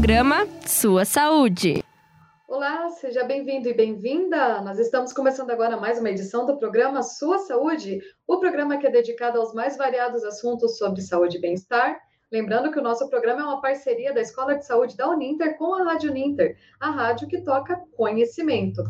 programa 0.00 0.48
Sua 0.66 1.04
Saúde. 1.04 1.84
Olá, 2.48 2.88
seja 2.88 3.22
bem-vindo 3.22 3.68
e 3.68 3.74
bem-vinda. 3.74 4.62
Nós 4.62 4.78
estamos 4.78 5.12
começando 5.12 5.50
agora 5.50 5.76
mais 5.76 5.98
uma 5.98 6.08
edição 6.08 6.46
do 6.46 6.56
programa 6.56 7.02
Sua 7.02 7.36
Saúde, 7.36 8.00
o 8.26 8.40
programa 8.40 8.78
que 8.78 8.86
é 8.86 8.90
dedicado 8.90 9.38
aos 9.38 9.52
mais 9.52 9.76
variados 9.76 10.24
assuntos 10.24 10.78
sobre 10.78 11.02
saúde 11.02 11.36
e 11.36 11.40
bem-estar. 11.42 12.00
Lembrando 12.32 12.72
que 12.72 12.78
o 12.78 12.82
nosso 12.82 13.10
programa 13.10 13.42
é 13.42 13.44
uma 13.44 13.60
parceria 13.60 14.14
da 14.14 14.22
Escola 14.22 14.54
de 14.54 14.64
Saúde 14.64 14.96
da 14.96 15.06
Uninter 15.06 15.58
com 15.58 15.74
a 15.74 15.84
Rádio 15.84 16.10
Uninter, 16.10 16.56
a 16.80 16.90
rádio 16.90 17.28
que 17.28 17.42
toca 17.42 17.76
conhecimento. 17.94 18.82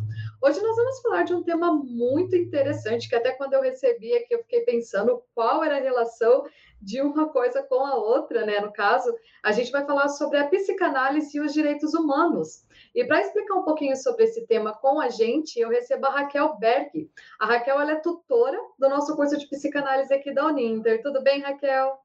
Hoje 0.42 0.58
nós 0.62 0.74
vamos 0.74 1.00
falar 1.02 1.22
de 1.24 1.34
um 1.34 1.42
tema 1.42 1.70
muito 1.70 2.34
interessante, 2.34 3.10
que 3.10 3.14
até 3.14 3.30
quando 3.32 3.52
eu 3.52 3.60
recebi 3.60 4.14
aqui 4.14 4.34
eu 4.34 4.38
fiquei 4.38 4.60
pensando 4.62 5.22
qual 5.34 5.62
era 5.62 5.76
a 5.76 5.80
relação 5.80 6.48
de 6.80 7.02
uma 7.02 7.28
coisa 7.28 7.62
com 7.62 7.84
a 7.84 7.94
outra, 7.94 8.46
né? 8.46 8.58
No 8.58 8.72
caso, 8.72 9.14
a 9.42 9.52
gente 9.52 9.70
vai 9.70 9.84
falar 9.84 10.08
sobre 10.08 10.38
a 10.38 10.48
psicanálise 10.48 11.36
e 11.36 11.40
os 11.42 11.52
direitos 11.52 11.92
humanos. 11.92 12.64
E 12.94 13.04
para 13.04 13.20
explicar 13.20 13.54
um 13.56 13.64
pouquinho 13.64 13.94
sobre 13.96 14.24
esse 14.24 14.46
tema 14.46 14.72
com 14.72 14.98
a 14.98 15.10
gente, 15.10 15.60
eu 15.60 15.68
recebo 15.68 16.06
a 16.06 16.10
Raquel 16.10 16.56
Berg. 16.58 17.10
A 17.38 17.44
Raquel 17.44 17.78
é 17.78 17.96
tutora 17.96 18.58
do 18.78 18.88
nosso 18.88 19.14
curso 19.14 19.36
de 19.36 19.46
psicanálise 19.46 20.14
aqui 20.14 20.32
da 20.32 20.46
Uninter. 20.46 21.02
Tudo 21.02 21.22
bem, 21.22 21.42
Raquel? 21.42 21.98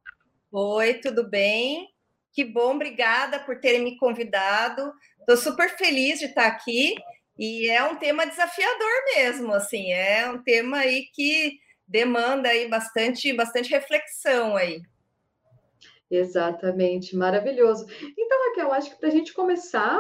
Oi, 0.51 0.95
tudo 0.95 1.25
bem? 1.25 1.87
Que 2.33 2.43
bom, 2.43 2.75
obrigada 2.75 3.39
por 3.39 3.61
terem 3.61 3.81
me 3.81 3.97
convidado. 3.97 4.91
Estou 5.21 5.37
super 5.37 5.69
feliz 5.77 6.19
de 6.19 6.25
estar 6.25 6.47
aqui 6.47 6.95
e 7.37 7.69
é 7.69 7.83
um 7.83 7.95
tema 7.95 8.25
desafiador 8.25 8.91
mesmo, 9.15 9.53
assim, 9.53 9.91
é 9.91 10.29
um 10.29 10.41
tema 10.41 10.77
aí 10.77 11.03
que 11.13 11.59
demanda 11.87 12.49
aí 12.49 12.67
bastante, 12.67 13.31
bastante 13.33 13.69
reflexão 13.69 14.55
aí. 14.55 14.81
Exatamente, 16.09 17.15
maravilhoso. 17.15 17.85
Então, 18.17 18.49
Raquel, 18.49 18.71
acho 18.73 18.91
que 18.91 18.99
para 18.99 19.09
a 19.09 19.11
gente 19.11 19.33
começar, 19.33 19.99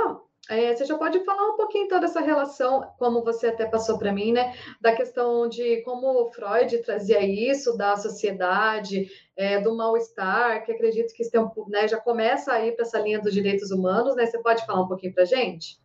é, 0.49 0.75
você 0.75 0.85
já 0.85 0.97
pode 0.97 1.23
falar 1.25 1.49
um 1.49 1.57
pouquinho 1.57 1.87
toda 1.87 2.05
essa 2.05 2.21
relação, 2.21 2.81
como 2.99 3.23
você 3.23 3.47
até 3.47 3.65
passou 3.65 3.97
para 3.97 4.13
mim, 4.13 4.31
né, 4.31 4.53
da 4.79 4.95
questão 4.95 5.49
de 5.49 5.81
como 5.81 6.31
Freud 6.31 6.77
trazia 6.83 7.21
isso 7.21 7.75
da 7.75 7.97
sociedade, 7.97 9.07
é, 9.35 9.59
do 9.59 9.75
mal-estar, 9.75 10.63
que 10.63 10.71
acredito 10.71 11.13
que 11.13 11.29
tem, 11.29 11.41
né, 11.67 11.87
já 11.87 11.97
começa 11.97 12.53
a 12.53 12.65
ir 12.65 12.75
para 12.75 12.85
essa 12.85 12.99
linha 12.99 13.19
dos 13.19 13.33
direitos 13.33 13.71
humanos, 13.71 14.15
né? 14.15 14.25
Você 14.25 14.39
pode 14.39 14.65
falar 14.65 14.83
um 14.83 14.87
pouquinho 14.87 15.13
para 15.13 15.23
a 15.23 15.27
gente? 15.27 15.79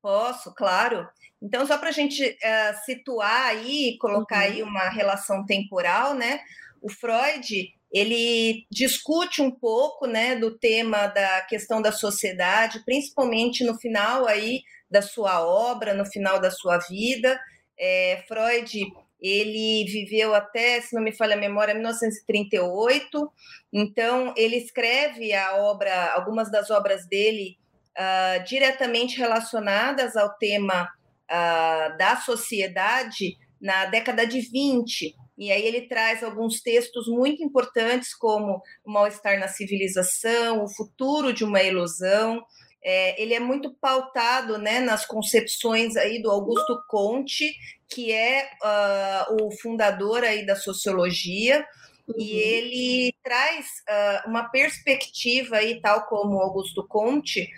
Posso, 0.00 0.54
claro. 0.54 1.08
Então, 1.40 1.66
só 1.66 1.78
para 1.78 1.88
a 1.88 1.92
gente 1.92 2.24
uh, 2.24 2.84
situar 2.84 3.46
aí, 3.46 3.96
colocar 3.98 4.46
uhum. 4.46 4.52
aí 4.52 4.62
uma 4.62 4.88
relação 4.88 5.44
temporal, 5.44 6.14
né? 6.14 6.40
O 6.80 6.90
Freud 6.90 7.72
ele 7.90 8.66
discute 8.70 9.40
um 9.40 9.50
pouco, 9.50 10.06
né, 10.06 10.36
do 10.36 10.58
tema 10.58 11.06
da 11.06 11.40
questão 11.42 11.80
da 11.80 11.90
sociedade, 11.90 12.84
principalmente 12.84 13.64
no 13.64 13.78
final 13.78 14.26
aí 14.26 14.62
da 14.90 15.00
sua 15.00 15.44
obra, 15.44 15.94
no 15.94 16.04
final 16.04 16.38
da 16.38 16.50
sua 16.50 16.78
vida. 16.78 17.40
É, 17.78 18.22
Freud 18.28 18.86
ele 19.20 19.84
viveu 19.84 20.34
até, 20.34 20.80
se 20.80 20.94
não 20.94 21.02
me 21.02 21.12
falha 21.12 21.34
a 21.34 21.38
memória, 21.38 21.74
1938. 21.74 23.32
Então, 23.72 24.32
ele 24.36 24.56
escreve 24.56 25.32
a 25.34 25.56
obra, 25.56 26.12
algumas 26.12 26.50
das 26.50 26.70
obras 26.70 27.06
dele 27.06 27.56
uh, 27.98 28.44
diretamente 28.44 29.18
relacionadas 29.18 30.16
ao 30.16 30.34
tema 30.36 30.84
uh, 30.84 31.96
da 31.98 32.16
sociedade 32.16 33.36
na 33.60 33.86
década 33.86 34.26
de 34.26 34.40
20. 34.40 35.14
E 35.36 35.52
aí 35.52 35.62
ele 35.64 35.82
traz 35.82 36.22
alguns 36.22 36.60
textos 36.60 37.06
muito 37.06 37.42
importantes, 37.42 38.14
como 38.14 38.60
o 38.84 38.90
mal-estar 38.90 39.38
na 39.38 39.48
civilização, 39.48 40.64
o 40.64 40.68
futuro 40.68 41.32
de 41.32 41.44
uma 41.44 41.62
ilusão. 41.62 42.44
É, 42.82 43.20
ele 43.20 43.34
é 43.34 43.40
muito 43.40 43.74
pautado 43.80 44.58
né, 44.58 44.80
nas 44.80 45.04
concepções 45.04 45.96
aí 45.96 46.22
do 46.22 46.30
Augusto 46.30 46.82
Conte, 46.88 47.52
que 47.88 48.12
é 48.12 48.48
uh, 48.62 49.44
o 49.44 49.50
fundador 49.60 50.22
aí 50.22 50.44
da 50.44 50.54
sociologia, 50.54 51.66
uhum. 52.06 52.14
e 52.18 52.30
ele 52.32 53.14
traz 53.22 53.66
uh, 53.66 54.28
uma 54.28 54.48
perspectiva 54.48 55.56
aí, 55.56 55.80
tal 55.80 56.06
como 56.06 56.40
Augusto 56.40 56.86
Conte, 56.86 57.48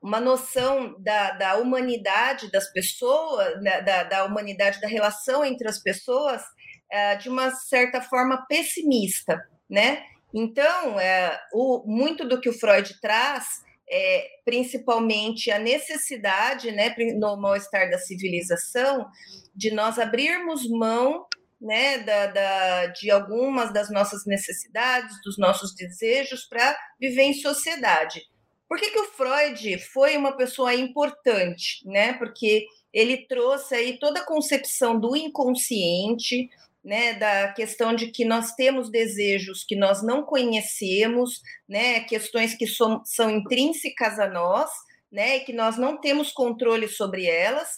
uma 0.00 0.20
noção 0.20 0.94
da, 1.00 1.32
da 1.32 1.56
humanidade 1.56 2.50
das 2.50 2.72
pessoas, 2.72 3.62
da, 3.62 4.04
da, 4.04 4.24
humanidade, 4.24 4.80
da 4.80 4.88
relação 4.88 5.44
entre 5.44 5.68
as 5.68 5.82
pessoas, 5.82 6.42
é, 6.90 7.16
de 7.16 7.28
uma 7.28 7.50
certa 7.50 8.00
forma 8.00 8.46
pessimista, 8.48 9.38
né? 9.68 10.02
Então, 10.32 11.00
é, 11.00 11.38
o, 11.52 11.84
muito 11.86 12.26
do 12.26 12.40
que 12.40 12.48
o 12.48 12.58
Freud 12.58 13.00
traz 13.00 13.46
é 13.90 14.26
principalmente 14.44 15.50
a 15.50 15.58
necessidade, 15.58 16.70
né, 16.70 16.94
no 17.16 17.36
mal-estar 17.38 17.90
da 17.90 17.98
civilização, 17.98 19.06
de 19.54 19.70
nós 19.70 19.98
abrirmos 19.98 20.68
mão 20.68 21.26
né, 21.60 21.98
da, 21.98 22.26
da, 22.28 22.86
de 22.86 23.10
algumas 23.10 23.72
das 23.72 23.90
nossas 23.90 24.24
necessidades, 24.26 25.16
dos 25.24 25.36
nossos 25.38 25.74
desejos 25.74 26.44
para 26.44 26.76
viver 27.00 27.22
em 27.22 27.34
sociedade. 27.34 28.22
Por 28.68 28.78
que, 28.78 28.90
que 28.90 28.98
o 28.98 29.10
Freud 29.12 29.78
foi 29.92 30.16
uma 30.16 30.36
pessoa 30.36 30.74
importante? 30.74 31.80
Né? 31.86 32.12
Porque 32.14 32.66
ele 32.92 33.26
trouxe 33.26 33.74
aí 33.74 33.98
toda 33.98 34.20
a 34.20 34.26
concepção 34.26 34.98
do 34.98 35.16
inconsciente, 35.16 36.48
né, 36.84 37.14
da 37.14 37.52
questão 37.52 37.94
de 37.94 38.10
que 38.10 38.24
nós 38.24 38.52
temos 38.54 38.90
desejos 38.90 39.64
que 39.64 39.76
nós 39.76 40.02
não 40.02 40.22
conhecemos, 40.22 41.42
né, 41.68 42.00
questões 42.00 42.54
que 42.54 42.66
são, 42.66 43.02
são 43.04 43.30
intrínsecas 43.30 44.18
a 44.18 44.28
nós, 44.28 44.70
né, 45.10 45.40
que 45.40 45.52
nós 45.52 45.76
não 45.76 46.00
temos 46.00 46.32
controle 46.32 46.88
sobre 46.88 47.26
elas, 47.26 47.68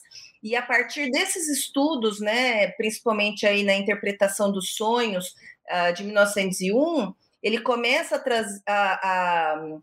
e 0.42 0.56
a 0.56 0.62
partir 0.62 1.10
desses 1.10 1.48
estudos, 1.48 2.20
né, 2.20 2.68
principalmente 2.72 3.46
aí 3.46 3.62
na 3.62 3.74
interpretação 3.74 4.50
dos 4.50 4.74
sonhos 4.74 5.34
uh, 5.70 5.92
de 5.94 6.04
1901, 6.04 7.14
ele 7.42 7.60
começa 7.60 8.16
a, 8.16 8.72
a, 8.72 9.54
a 9.54 9.78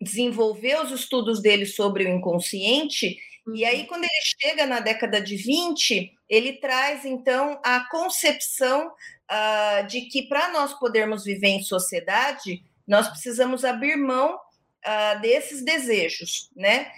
desenvolver 0.00 0.80
os 0.82 0.90
estudos 0.90 1.40
dele 1.40 1.66
sobre 1.66 2.04
o 2.04 2.08
inconsciente, 2.08 3.16
e 3.54 3.64
aí, 3.64 3.82
uhum. 3.82 3.86
quando 3.86 4.04
ele 4.04 4.22
chega 4.40 4.66
na 4.66 4.80
década 4.80 5.20
de 5.20 5.36
20, 5.36 6.12
ele 6.28 6.54
traz, 6.54 7.04
então, 7.04 7.60
a 7.64 7.88
concepção 7.88 8.88
uh, 8.88 9.86
de 9.86 10.02
que 10.02 10.22
para 10.26 10.50
nós 10.50 10.74
podermos 10.74 11.24
viver 11.24 11.48
em 11.48 11.62
sociedade, 11.62 12.64
nós 12.86 13.08
precisamos 13.08 13.64
abrir 13.64 13.96
mão 13.96 14.34
uh, 14.34 15.20
desses 15.20 15.64
desejos, 15.64 16.50
né? 16.56 16.90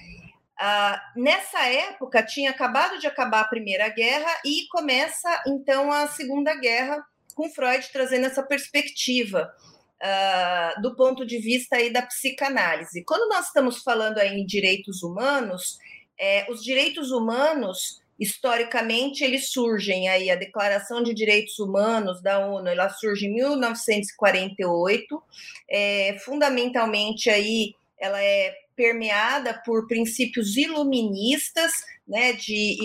Uh, 0.60 1.20
nessa 1.20 1.66
época, 1.66 2.20
tinha 2.22 2.50
acabado 2.50 2.98
de 2.98 3.06
acabar 3.06 3.42
a 3.42 3.48
Primeira 3.48 3.88
Guerra 3.88 4.30
e 4.44 4.66
começa, 4.68 5.42
então, 5.46 5.92
a 5.92 6.08
Segunda 6.08 6.54
Guerra, 6.56 7.04
com 7.34 7.48
Freud 7.48 7.88
trazendo 7.92 8.26
essa 8.26 8.42
perspectiva 8.42 9.54
uh, 10.02 10.82
do 10.82 10.96
ponto 10.96 11.24
de 11.24 11.38
vista 11.38 11.76
aí 11.76 11.92
da 11.92 12.02
psicanálise. 12.02 13.04
Quando 13.04 13.28
nós 13.28 13.46
estamos 13.46 13.82
falando 13.84 14.18
aí 14.18 14.40
em 14.40 14.44
direitos 14.44 15.04
humanos, 15.04 15.78
é, 16.18 16.50
os 16.50 16.62
direitos 16.64 17.12
humanos 17.12 18.02
historicamente 18.18 19.22
eles 19.22 19.52
surgem 19.52 20.08
aí 20.08 20.28
a 20.28 20.34
Declaração 20.34 21.00
de 21.04 21.14
Direitos 21.14 21.60
Humanos 21.60 22.20
da 22.20 22.44
ONU 22.44 22.66
ela 22.66 22.88
surge 22.88 23.26
em 23.26 23.34
1948 23.34 25.22
é, 25.70 26.16
fundamentalmente 26.18 27.30
aí 27.30 27.74
ela 27.96 28.20
é 28.20 28.52
permeada 28.78 29.60
por 29.66 29.88
princípios 29.88 30.56
iluministas 30.56 31.72
né 32.06 32.32
de 32.32 32.78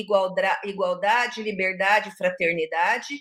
igualdade 0.66 1.44
liberdade 1.44 2.18
fraternidade. 2.18 3.14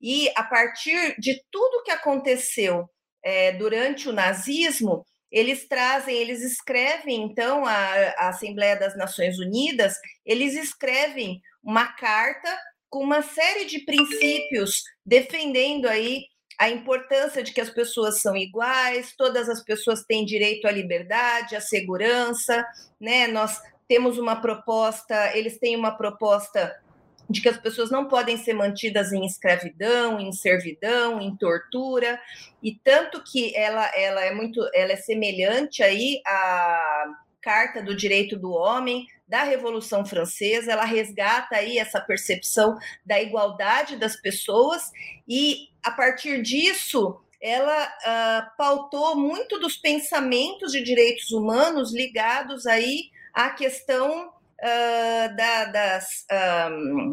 E 0.00 0.30
a 0.36 0.44
partir 0.44 1.18
de 1.18 1.42
tudo 1.50 1.82
que 1.82 1.90
aconteceu 1.90 2.88
é, 3.24 3.52
durante 3.52 4.08
o 4.08 4.12
nazismo, 4.12 5.04
eles 5.30 5.66
trazem, 5.66 6.14
eles 6.14 6.42
escrevem, 6.42 7.22
então, 7.22 7.66
a, 7.66 7.74
a, 8.16 8.28
Assembleia 8.28 8.76
das 8.76 8.96
Nações 8.96 9.38
Unidas, 9.38 9.94
eles 10.24 10.54
escrevem 10.54 11.40
uma 11.62 11.88
carta 11.88 12.56
com 12.88 13.02
uma 13.02 13.22
série 13.22 13.66
de 13.66 13.80
princípios 13.80 14.82
defendendo 15.04 15.86
aí 15.86 16.24
a 16.58 16.68
importância 16.68 17.42
de 17.42 17.52
que 17.52 17.60
as 17.60 17.70
pessoas 17.70 18.20
são 18.20 18.36
iguais, 18.36 19.14
todas 19.16 19.48
as 19.48 19.62
pessoas 19.62 20.02
têm 20.02 20.24
direito 20.24 20.66
à 20.66 20.72
liberdade, 20.72 21.54
à 21.54 21.60
segurança, 21.60 22.66
né? 23.00 23.28
Nós 23.28 23.60
temos 23.86 24.18
uma 24.18 24.40
proposta, 24.40 25.36
eles 25.36 25.58
têm 25.58 25.76
uma 25.76 25.92
proposta 25.92 26.76
de 27.30 27.40
que 27.40 27.48
as 27.48 27.58
pessoas 27.58 27.90
não 27.90 28.08
podem 28.08 28.36
ser 28.36 28.54
mantidas 28.54 29.12
em 29.12 29.24
escravidão, 29.24 30.18
em 30.18 30.32
servidão, 30.32 31.20
em 31.20 31.36
tortura, 31.36 32.20
e 32.62 32.74
tanto 32.74 33.22
que 33.22 33.54
ela, 33.54 33.86
ela 33.94 34.24
é 34.24 34.34
muito, 34.34 34.60
ela 34.74 34.92
é 34.92 34.96
semelhante 34.96 35.82
aí 35.82 36.20
à 36.26 37.04
Carta 37.40 37.82
do 37.82 37.94
Direito 37.94 38.36
do 38.36 38.50
Homem 38.50 39.06
da 39.28 39.42
Revolução 39.42 40.04
Francesa, 40.04 40.72
ela 40.72 40.84
resgata 40.84 41.56
aí 41.56 41.78
essa 41.78 42.00
percepção 42.00 42.78
da 43.04 43.20
igualdade 43.20 43.96
das 43.96 44.16
pessoas 44.16 44.90
e 45.28 45.68
a 45.82 45.90
partir 45.90 46.42
disso 46.42 47.20
ela 47.40 47.86
uh, 47.86 48.56
pautou 48.56 49.14
muito 49.14 49.60
dos 49.60 49.76
pensamentos 49.76 50.72
de 50.72 50.82
direitos 50.82 51.30
humanos 51.30 51.94
ligados 51.94 52.66
aí 52.66 53.10
à 53.32 53.50
questão 53.50 54.28
uh, 54.28 55.36
da, 55.36 55.64
das, 55.66 56.26
um, 56.70 57.12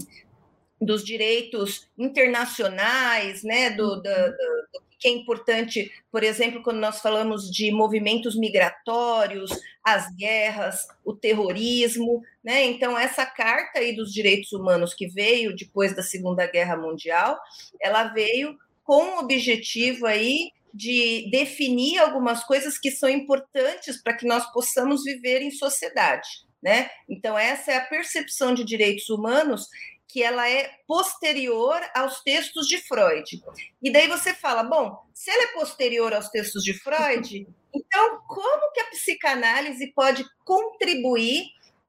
dos 0.82 1.04
direitos 1.04 1.88
internacionais, 1.98 3.44
né, 3.44 3.70
do, 3.72 3.98
do, 3.98 4.02
do, 4.02 4.86
que 5.06 5.10
é 5.10 5.12
importante, 5.12 5.92
por 6.12 6.24
exemplo, 6.24 6.64
quando 6.64 6.80
nós 6.80 7.00
falamos 7.00 7.52
de 7.52 7.72
movimentos 7.72 8.36
migratórios, 8.36 9.52
as 9.84 10.10
guerras, 10.16 10.80
o 11.06 11.14
terrorismo, 11.14 12.24
né? 12.44 12.64
Então 12.64 12.98
essa 12.98 13.24
carta 13.24 13.78
aí 13.78 13.96
dos 13.96 14.12
direitos 14.12 14.52
humanos 14.52 14.96
que 14.96 15.08
veio 15.08 15.56
depois 15.56 15.96
da 15.96 16.02
Segunda 16.02 16.48
Guerra 16.48 16.76
Mundial, 16.76 17.40
ela 17.80 18.06
veio 18.06 18.58
com 18.84 19.18
o 19.18 19.20
objetivo 19.20 20.08
aí 20.08 20.50
de 20.74 21.30
definir 21.30 22.00
algumas 22.00 22.44
coisas 22.44 22.80
que 22.80 22.90
são 22.90 23.08
importantes 23.08 24.02
para 24.02 24.18
que 24.18 24.26
nós 24.26 24.52
possamos 24.52 25.04
viver 25.04 25.44
em 25.44 25.52
sociedade, 25.52 26.28
né? 26.64 26.90
Então 27.08 27.38
essa 27.38 27.72
é 27.74 27.78
a 27.78 27.86
percepção 27.86 28.56
de 28.56 28.64
direitos 28.64 29.08
humanos 29.10 29.68
que 30.08 30.24
ela 30.24 30.50
é 30.50 30.70
posterior 30.88 31.82
aos 31.94 32.22
textos 32.22 32.68
de 32.68 32.78
Freud. 32.78 33.44
E 33.82 33.92
daí 33.92 34.08
você 34.08 34.34
fala, 34.34 34.64
bom, 34.64 35.04
se 35.14 35.30
ela 35.30 35.44
é 35.44 35.54
posterior 35.54 36.14
aos 36.14 36.30
textos 36.30 36.64
de 36.64 36.74
Freud, 36.74 37.48
então 37.74 38.22
como 38.28 38.72
que 38.72 38.80
a 38.80 38.90
psicanálise 38.90 39.92
pode 39.94 40.26
contribuir 40.46 41.46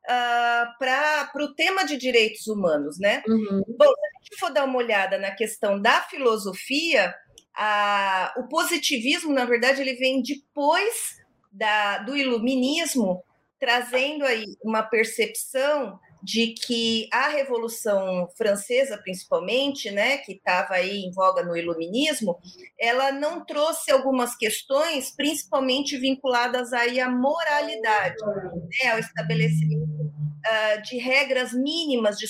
uh, 0.06 0.78
para 0.78 1.30
o 1.36 1.54
tema 1.54 1.84
de 1.84 1.96
direitos 1.96 2.46
humanos, 2.46 2.98
né? 2.98 3.22
Uhum. 3.28 3.62
Bom, 3.78 3.86
se 3.86 4.06
a 4.06 4.18
gente 4.18 4.38
for 4.38 4.52
dar 4.52 4.64
uma 4.64 4.78
olhada 4.78 5.18
na 5.18 5.30
questão 5.32 5.80
da 5.80 6.02
filosofia, 6.02 7.14
a, 7.54 8.34
o 8.36 8.48
positivismo, 8.48 9.32
na 9.32 9.44
verdade, 9.44 9.80
ele 9.80 9.94
vem 9.94 10.22
depois 10.22 11.16
da, 11.50 11.98
do 11.98 12.16
iluminismo, 12.16 13.24
trazendo 13.58 14.24
aí 14.24 14.44
uma 14.62 14.82
percepção 14.82 15.98
de 16.22 16.54
que 16.54 17.08
a 17.12 17.28
Revolução 17.28 18.28
Francesa, 18.36 18.98
principalmente, 18.98 19.90
né, 19.90 20.18
que 20.18 20.32
estava 20.32 20.74
aí 20.74 21.04
em 21.04 21.12
voga 21.12 21.44
no 21.44 21.56
Iluminismo, 21.56 22.38
ela 22.78 23.12
não 23.12 23.44
trouxe 23.44 23.90
algumas 23.90 24.36
questões, 24.36 25.14
principalmente 25.14 25.96
vinculadas 25.96 26.72
aí 26.72 27.00
à 27.00 27.08
moralidade, 27.08 28.16
né, 28.24 28.90
ao 28.92 28.98
estabelecimento 28.98 29.84
uh, 29.86 30.82
de 30.82 30.98
regras 30.98 31.52
mínimas 31.52 32.16
de, 32.18 32.26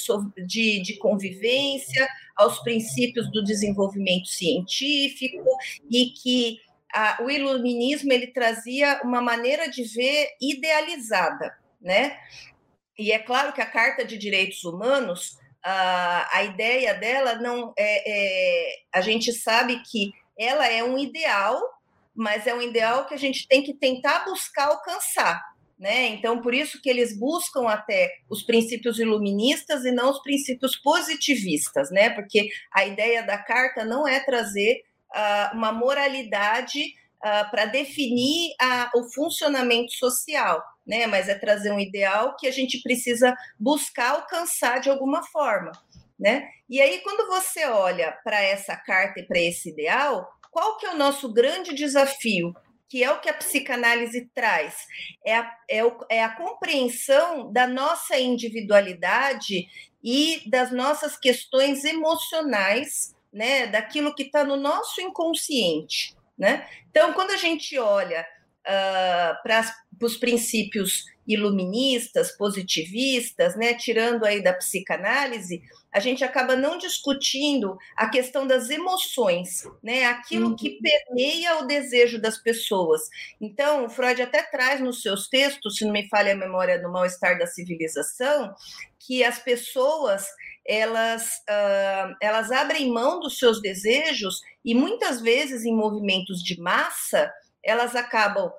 de, 0.47 0.83
de 0.83 0.99
convivência, 0.99 2.07
aos 2.37 2.59
princípios 2.59 3.31
do 3.33 3.43
desenvolvimento 3.43 4.29
científico 4.29 5.43
e 5.91 6.11
que 6.11 6.59
a, 6.93 7.23
o 7.23 7.31
iluminismo 7.31 8.13
ele 8.13 8.29
trazia 8.29 9.01
uma 9.03 9.23
maneira 9.23 9.69
de 9.71 9.83
ver 9.85 10.29
idealizada, 10.41 11.57
né? 11.81 12.17
E 12.99 13.13
é 13.13 13.19
claro 13.19 13.53
que 13.53 13.61
a 13.61 13.67
Carta 13.67 14.05
de 14.05 14.17
Direitos 14.17 14.65
Humanos, 14.65 15.39
a, 15.63 16.39
a 16.39 16.45
ideia 16.45 16.95
dela 16.95 17.35
não 17.35 17.73
é, 17.77 18.03
é, 18.07 18.77
a 18.95 19.01
gente 19.01 19.33
sabe 19.33 19.83
que 19.83 20.13
ela 20.39 20.67
é 20.67 20.83
um 20.83 20.99
ideal, 20.99 21.61
mas 22.15 22.47
é 22.47 22.55
um 22.55 22.63
ideal 22.63 23.07
que 23.07 23.15
a 23.15 23.19
gente 23.19 23.47
tem 23.47 23.63
que 23.63 23.75
tentar 23.75 24.25
buscar 24.25 24.69
alcançar. 24.69 25.43
Né? 25.79 26.07
Então, 26.07 26.41
por 26.41 26.55
isso 26.55 26.81
que 26.81 26.89
eles 26.89 27.19
buscam 27.19 27.69
até 27.69 28.11
os 28.31 28.43
princípios 28.43 28.99
iluministas 28.99 29.85
e 29.85 29.93
não 29.93 30.11
os 30.11 30.23
princípios 30.23 30.75
positivistas, 30.77 31.91
né? 31.91 32.09
Porque 32.09 32.49
a 32.73 32.87
ideia 32.87 33.23
da 33.23 33.37
carta 33.37 33.85
não 33.85 34.09
é 34.09 34.19
trazer 34.21 34.81
uh, 35.15 35.55
uma 35.55 35.73
moralidade 35.73 36.81
uh, 36.83 37.51
para 37.51 37.67
definir 37.67 38.53
uh, 38.53 39.01
o 39.01 39.13
funcionamento 39.13 39.93
social, 39.93 40.63
né? 40.87 41.07
Mas 41.07 41.29
é 41.29 41.35
trazer 41.35 41.73
um 41.73 41.81
ideal 41.81 42.37
que 42.37 42.47
a 42.47 42.51
gente 42.51 42.81
precisa 42.83 43.35
buscar 43.59 44.11
alcançar 44.11 44.81
de 44.81 44.89
alguma 44.89 45.23
forma, 45.25 45.73
né? 46.19 46.49
E 46.69 46.81
aí, 46.81 47.01
quando 47.01 47.27
você 47.29 47.67
olha 47.67 48.13
para 48.25 48.41
essa 48.41 48.77
carta 48.77 49.21
e 49.21 49.27
para 49.27 49.41
esse 49.41 49.71
ideal, 49.71 50.29
qual 50.51 50.77
que 50.79 50.87
é 50.87 50.91
o 50.91 50.97
nosso 50.97 51.33
grande 51.33 51.75
desafio? 51.75 52.55
Que 52.89 53.03
é 53.03 53.11
o 53.11 53.21
que 53.21 53.29
a 53.29 53.35
psicanálise 53.35 54.31
traz, 54.33 54.87
é 55.25 55.37
a, 55.37 55.57
é, 55.69 55.85
o, 55.85 55.99
é 56.09 56.23
a 56.23 56.35
compreensão 56.35 57.53
da 57.53 57.67
nossa 57.67 58.17
individualidade 58.17 59.67
e 60.03 60.49
das 60.49 60.71
nossas 60.71 61.17
questões 61.19 61.85
emocionais, 61.85 63.15
né, 63.33 63.67
daquilo 63.67 64.15
que 64.15 64.23
está 64.23 64.45
no 64.45 64.57
nosso 64.57 65.01
inconsciente. 65.01 66.15
Né? 66.39 66.67
Então, 66.91 67.13
quando 67.13 67.33
a 67.33 67.37
gente 67.37 67.79
olha 67.79 68.25
uh, 68.67 69.43
para 69.43 69.73
os 70.03 70.17
princípios 70.17 71.05
iluministas, 71.27 72.37
positivistas, 72.37 73.57
né, 73.57 73.75
tirando 73.75 74.25
aí 74.25 74.43
da 74.43 74.53
psicanálise, 74.53 75.61
a 75.93 75.99
gente 75.99 76.23
acaba 76.23 76.55
não 76.55 76.79
discutindo 76.79 77.77
a 77.97 78.09
questão 78.09 78.47
das 78.47 78.71
emoções, 78.71 79.65
né, 79.83 80.05
aquilo 80.05 80.55
que 80.55 80.69
uhum. 80.69 80.79
permeia 80.83 81.59
o 81.59 81.67
desejo 81.67 82.21
das 82.21 82.39
pessoas. 82.39 83.03
Então, 83.41 83.87
o 83.87 83.91
Freud 83.91 84.23
até 84.23 84.43
traz 84.43 84.81
nos 84.81 85.03
seus 85.03 85.29
textos, 85.29 85.77
se 85.77 85.85
não 85.85 85.93
me 85.93 86.09
falha 86.09 86.33
a 86.33 86.37
memória 86.37 86.81
do 86.81 86.93
mal-estar 86.93 87.39
da 87.39 87.47
civilização, 87.47 88.55
que 88.99 89.25
as 89.25 89.39
pessoas 89.39 90.27
elas, 90.69 91.25
uh, 91.49 92.17
elas 92.21 92.51
abrem 92.51 92.91
mão 92.91 93.21
dos 93.21 93.39
seus 93.39 93.63
desejos 93.63 94.41
e 94.65 94.75
muitas 94.75 95.21
vezes 95.21 95.65
em 95.65 95.75
movimentos 95.75 96.43
de 96.43 96.61
massa 96.61 97.33
elas 97.67 97.95
acabam 97.95 98.51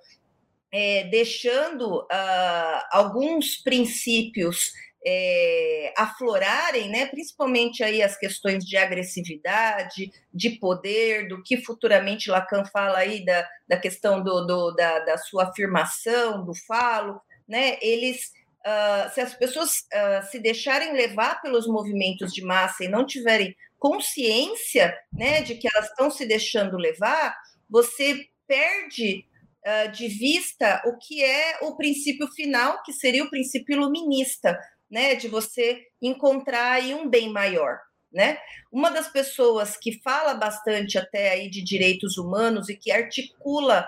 é, 0.71 1.05
deixando 1.05 2.01
uh, 2.01 2.81
alguns 2.91 3.57
princípios 3.57 4.73
é, 5.05 5.93
aflorarem, 5.97 6.89
né, 6.89 7.05
principalmente 7.05 7.81
aí 7.83 8.01
as 8.01 8.17
questões 8.17 8.65
de 8.65 8.75
agressividade, 8.75 10.11
de 10.33 10.51
poder, 10.59 11.29
do 11.29 11.41
que 11.41 11.57
futuramente 11.57 12.29
Lacan 12.29 12.65
fala 12.65 12.97
aí 12.97 13.23
da, 13.23 13.47
da 13.67 13.77
questão 13.77 14.21
do, 14.21 14.45
do 14.45 14.71
da, 14.71 14.99
da 14.99 15.17
sua 15.17 15.45
afirmação, 15.49 16.43
do 16.43 16.53
falo, 16.53 17.21
né, 17.47 17.77
eles 17.81 18.35
Uh, 18.67 19.09
se 19.13 19.21
as 19.21 19.33
pessoas 19.33 19.87
uh, 19.93 20.29
se 20.29 20.39
deixarem 20.39 20.91
levar 20.91 21.41
pelos 21.41 21.65
movimentos 21.67 22.33
de 22.33 22.43
massa 22.43 22.83
e 22.83 22.89
não 22.89 23.05
tiverem 23.05 23.55
consciência 23.79 24.93
né, 25.13 25.41
de 25.41 25.55
que 25.55 25.69
elas 25.73 25.89
estão 25.89 26.11
se 26.11 26.25
deixando 26.25 26.75
levar, 26.75 27.33
você 27.69 28.27
perde 28.47 29.25
uh, 29.65 29.91
de 29.91 30.07
vista 30.07 30.81
o 30.85 30.97
que 30.97 31.23
é 31.23 31.59
o 31.61 31.75
princípio 31.75 32.27
final, 32.29 32.81
que 32.83 32.93
seria 32.93 33.23
o 33.23 33.29
princípio 33.29 33.75
iluminista, 33.75 34.57
né, 34.89 35.15
de 35.15 35.27
você 35.27 35.83
encontrar 36.01 36.73
aí 36.73 36.93
um 36.93 37.09
bem 37.09 37.29
maior. 37.29 37.79
Né? 38.11 38.37
Uma 38.71 38.89
das 38.89 39.09
pessoas 39.09 39.75
que 39.75 40.01
fala 40.01 40.33
bastante 40.33 40.97
até 40.97 41.31
aí 41.31 41.49
de 41.49 41.61
direitos 41.61 42.17
humanos 42.17 42.69
e 42.69 42.75
que 42.75 42.89
articula 42.89 43.85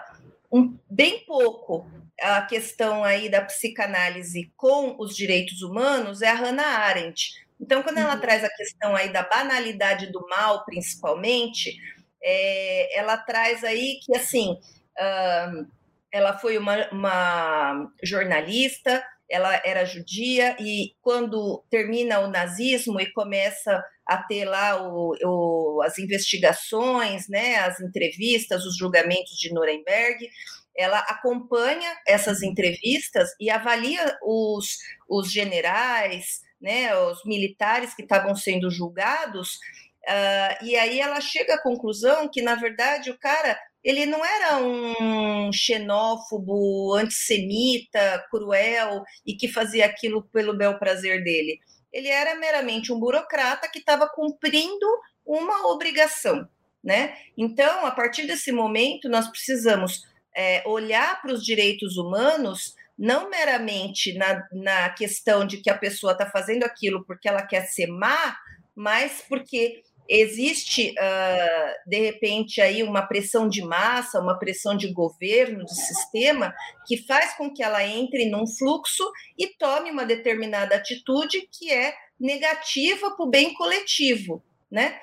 um, 0.51 0.77
bem 0.89 1.25
pouco 1.25 1.89
a 2.22 2.41
questão 2.41 3.03
aí 3.03 3.29
da 3.29 3.41
psicanálise 3.41 4.51
com 4.57 4.95
os 5.00 5.15
direitos 5.15 5.62
humanos 5.62 6.22
é 6.22 6.29
a 6.29 6.36
Hannah 6.36 6.79
Arendt. 6.79 7.31
Então, 7.60 7.84
quando 7.84 7.98
ela 7.98 8.15
uhum. 8.15 8.22
traz 8.22 8.43
a 8.43 8.50
questão 8.50 8.95
aí 8.95 9.12
da 9.12 9.24
banalidade 9.24 10.12
do 10.12 10.25
mal, 10.27 10.63
principalmente, 10.65 11.77
é, 12.23 12.97
ela 12.97 13.17
traz 13.17 13.63
aí 13.63 13.99
que, 14.03 14.15
assim, 14.15 14.51
uh, 14.51 15.67
ela 16.11 16.38
foi 16.38 16.57
uma, 16.57 16.89
uma 16.91 17.91
jornalista, 18.03 19.03
ela 19.29 19.61
era 19.63 19.85
judia 19.85 20.55
e 20.59 20.95
quando 21.01 21.63
termina 21.69 22.19
o 22.19 22.27
nazismo 22.27 22.99
e 22.99 23.11
começa 23.11 23.83
a 24.05 24.17
ter 24.23 24.43
lá 24.45 24.81
o, 24.81 25.15
o, 25.23 25.81
as 25.83 25.99
investigações, 25.99 27.29
né, 27.29 27.57
as 27.57 27.79
entrevistas, 27.79 28.65
os 28.65 28.75
julgamentos 28.75 29.38
de 29.38 29.53
Nuremberg, 29.53 30.27
ela 30.75 30.99
acompanha 30.99 31.95
essas 32.07 32.41
entrevistas 32.41 33.29
e 33.39 33.51
avalia 33.51 34.17
os, 34.23 34.77
os 35.07 35.31
generais, 35.31 36.41
né, 36.59 36.95
os 36.97 37.23
militares 37.23 37.93
que 37.93 38.01
estavam 38.01 38.35
sendo 38.35 38.71
julgados, 38.71 39.59
uh, 40.08 40.65
e 40.65 40.75
aí 40.75 41.00
ela 41.00 41.22
chega 41.22 41.56
à 41.56 41.62
conclusão 41.62 42.29
que, 42.29 42.41
na 42.41 42.56
verdade, 42.56 43.10
o 43.10 43.18
cara 43.18 43.60
ele 43.84 44.06
não 44.06 44.24
era 44.25 44.58
um 44.58 45.51
xenófobo, 45.53 46.94
antissemita, 46.96 48.25
cruel 48.29 49.03
e 49.25 49.36
que 49.36 49.48
fazia 49.48 49.86
aquilo 49.86 50.24
pelo 50.34 50.56
bel 50.56 50.77
prazer 50.77 51.24
dele. 51.24 51.60
Ele 51.91 52.10
era 52.10 52.36
meramente 52.36 52.91
um 52.91 53.00
burocrata 53.00 53.70
que 53.70 53.79
estava 53.79 54.08
cumprindo 54.08 54.86
uma 55.25 55.68
obrigação, 55.68 56.48
né? 56.84 57.15
Então, 57.38 57.86
a 57.86 57.91
partir 57.91 58.27
desse 58.27 58.51
momento, 58.51 59.08
nós 59.08 59.27
precisamos 59.27 60.06
é, 60.36 60.62
olhar 60.68 61.22
para 61.22 61.34
os 61.34 61.44
direitos 61.44 61.98
humanos 61.98 62.75
não 62.98 63.29
meramente 63.29 64.13
na, 64.18 64.46
na 64.51 64.89
questão 64.89 65.48
de 65.48 65.58
que 65.58 65.70
a 65.70 65.77
pessoa 65.77 66.12
está 66.12 66.29
fazendo 66.29 66.63
aquilo 66.63 67.06
porque 67.06 67.29
ela 67.29 67.41
quer 67.41 67.65
ser 67.65 67.88
má, 67.88 68.38
mas 68.79 69.25
porque 69.27 69.83
existe, 70.07 70.91
uh, 70.91 71.89
de 71.89 72.00
repente, 72.00 72.62
aí 72.62 72.81
uma 72.81 73.05
pressão 73.05 73.50
de 73.50 73.62
massa, 73.62 74.21
uma 74.21 74.39
pressão 74.39 74.77
de 74.77 74.93
governo, 74.93 75.65
de 75.65 75.75
sistema, 75.75 76.55
que 76.88 76.95
faz 77.05 77.36
com 77.36 77.53
que 77.53 77.62
ela 77.62 77.86
entre 77.86 78.29
num 78.29 78.48
fluxo 78.48 79.03
e 79.38 79.48
tome 79.57 79.91
uma 79.91 80.05
determinada 80.05 80.77
atitude 80.77 81.45
que 81.51 81.69
é 81.69 81.93
negativa 82.17 83.12
para 83.12 83.25
o 83.25 83.29
bem 83.29 83.53
coletivo, 83.53 84.41
né? 84.71 84.98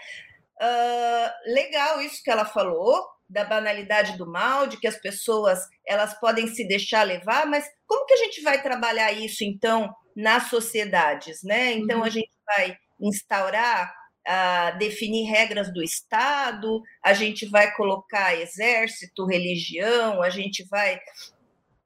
Uh, 0.59 1.53
legal 1.53 2.01
isso 2.01 2.23
que 2.25 2.31
ela 2.31 2.47
falou, 2.47 3.05
da 3.29 3.45
banalidade 3.45 4.17
do 4.17 4.27
mal, 4.27 4.67
de 4.67 4.81
que 4.81 4.87
as 4.87 4.97
pessoas 4.97 5.59
elas 5.87 6.19
podem 6.19 6.47
se 6.47 6.67
deixar 6.67 7.03
levar, 7.03 7.45
mas 7.45 7.67
como 7.87 8.07
que 8.07 8.15
a 8.15 8.19
gente 8.25 8.41
vai 8.41 8.63
trabalhar 8.63 9.13
isso 9.13 9.45
então 9.45 9.95
nas 10.17 10.45
sociedades, 10.45 11.43
né? 11.43 11.73
Então 11.73 11.99
uhum. 11.99 12.05
a 12.05 12.09
gente 12.09 12.31
vai 12.47 12.79
instaurar, 13.01 13.93
uh, 14.27 14.79
definir 14.79 15.25
regras 15.25 15.73
do 15.73 15.83
Estado, 15.83 16.83
a 17.03 17.13
gente 17.13 17.47
vai 17.47 17.75
colocar 17.75 18.35
exército, 18.35 19.27
religião, 19.27 20.23
a 20.23 20.31
gente 20.31 20.65
vai 20.65 20.99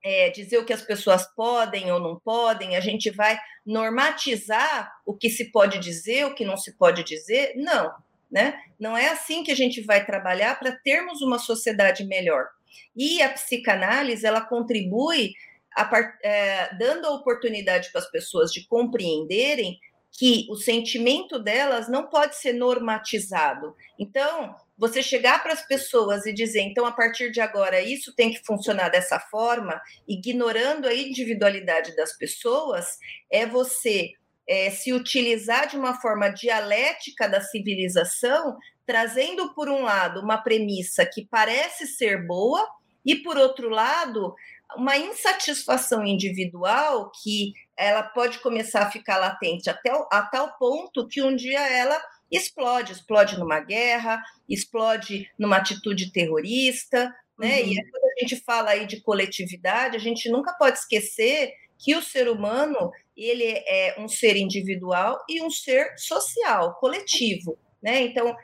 é, 0.02 0.30
dizer 0.30 0.58
o 0.58 0.64
que 0.64 0.72
as 0.72 0.82
pessoas 0.82 1.26
podem 1.34 1.92
ou 1.92 2.00
não 2.00 2.18
podem, 2.18 2.76
a 2.76 2.80
gente 2.80 3.10
vai 3.10 3.38
normatizar 3.66 4.90
o 5.04 5.14
que 5.14 5.28
se 5.28 5.50
pode 5.50 5.78
dizer, 5.78 6.26
o 6.26 6.34
que 6.34 6.44
não 6.44 6.56
se 6.56 6.72
pode 6.76 7.04
dizer. 7.04 7.54
Não, 7.56 7.92
né? 8.30 8.60
Não 8.78 8.96
é 8.96 9.08
assim 9.08 9.42
que 9.42 9.52
a 9.52 9.56
gente 9.56 9.82
vai 9.82 10.04
trabalhar 10.04 10.58
para 10.58 10.72
termos 10.72 11.20
uma 11.20 11.38
sociedade 11.38 12.04
melhor. 12.04 12.48
E 12.96 13.20
a 13.22 13.28
psicanálise 13.28 14.24
ela 14.24 14.40
contribui 14.40 15.32
a, 15.76 15.88
é, 16.22 16.74
dando 16.76 17.06
a 17.06 17.10
oportunidade 17.10 17.90
para 17.92 18.00
as 18.00 18.10
pessoas 18.10 18.52
de 18.52 18.66
compreenderem 18.66 19.78
que 20.12 20.46
o 20.50 20.56
sentimento 20.56 21.38
delas 21.38 21.88
não 21.88 22.08
pode 22.08 22.36
ser 22.36 22.52
normatizado. 22.52 23.74
Então, 23.98 24.54
você 24.76 25.02
chegar 25.02 25.42
para 25.42 25.52
as 25.52 25.66
pessoas 25.66 26.26
e 26.26 26.32
dizer, 26.32 26.62
então, 26.62 26.86
a 26.86 26.92
partir 26.92 27.30
de 27.30 27.40
agora, 27.40 27.80
isso 27.80 28.14
tem 28.14 28.30
que 28.30 28.44
funcionar 28.44 28.88
dessa 28.88 29.20
forma, 29.20 29.80
ignorando 30.08 30.88
a 30.88 30.94
individualidade 30.94 31.94
das 31.96 32.16
pessoas, 32.16 32.86
é 33.30 33.46
você 33.46 34.12
é, 34.48 34.70
se 34.70 34.92
utilizar 34.92 35.68
de 35.68 35.76
uma 35.76 36.00
forma 36.00 36.28
dialética 36.28 37.28
da 37.28 37.40
civilização, 37.40 38.56
trazendo, 38.86 39.54
por 39.54 39.68
um 39.68 39.82
lado, 39.82 40.20
uma 40.20 40.38
premissa 40.38 41.06
que 41.06 41.26
parece 41.30 41.86
ser 41.86 42.26
boa, 42.26 42.66
e, 43.04 43.16
por 43.16 43.36
outro 43.36 43.68
lado, 43.68 44.34
uma 44.76 44.96
insatisfação 44.96 46.04
individual 46.04 47.10
que 47.22 47.52
ela 47.76 48.02
pode 48.02 48.38
começar 48.38 48.82
a 48.82 48.90
ficar 48.90 49.18
latente 49.18 49.70
até 49.70 49.90
a 50.12 50.22
tal 50.22 50.56
ponto 50.58 51.08
que 51.08 51.22
um 51.22 51.34
dia 51.34 51.60
ela 51.60 52.00
explode, 52.30 52.92
explode 52.92 53.38
numa 53.38 53.60
guerra, 53.60 54.22
explode 54.48 55.28
numa 55.38 55.56
atitude 55.56 56.12
terrorista, 56.12 57.12
né? 57.38 57.62
Uhum. 57.62 57.68
E 57.68 57.90
quando 57.90 58.04
a 58.04 58.20
gente 58.20 58.36
fala 58.44 58.70
aí 58.70 58.86
de 58.86 59.00
coletividade, 59.00 59.96
a 59.96 60.00
gente 60.00 60.28
nunca 60.30 60.52
pode 60.52 60.78
esquecer 60.78 61.52
que 61.78 61.96
o 61.96 62.02
ser 62.02 62.28
humano 62.28 62.90
ele 63.16 63.44
é 63.44 63.96
um 63.98 64.06
ser 64.06 64.36
individual 64.36 65.18
e 65.28 65.42
um 65.42 65.50
ser 65.50 65.94
social, 65.96 66.74
coletivo. 66.78 67.58
Né? 67.82 68.02
Então, 68.02 68.36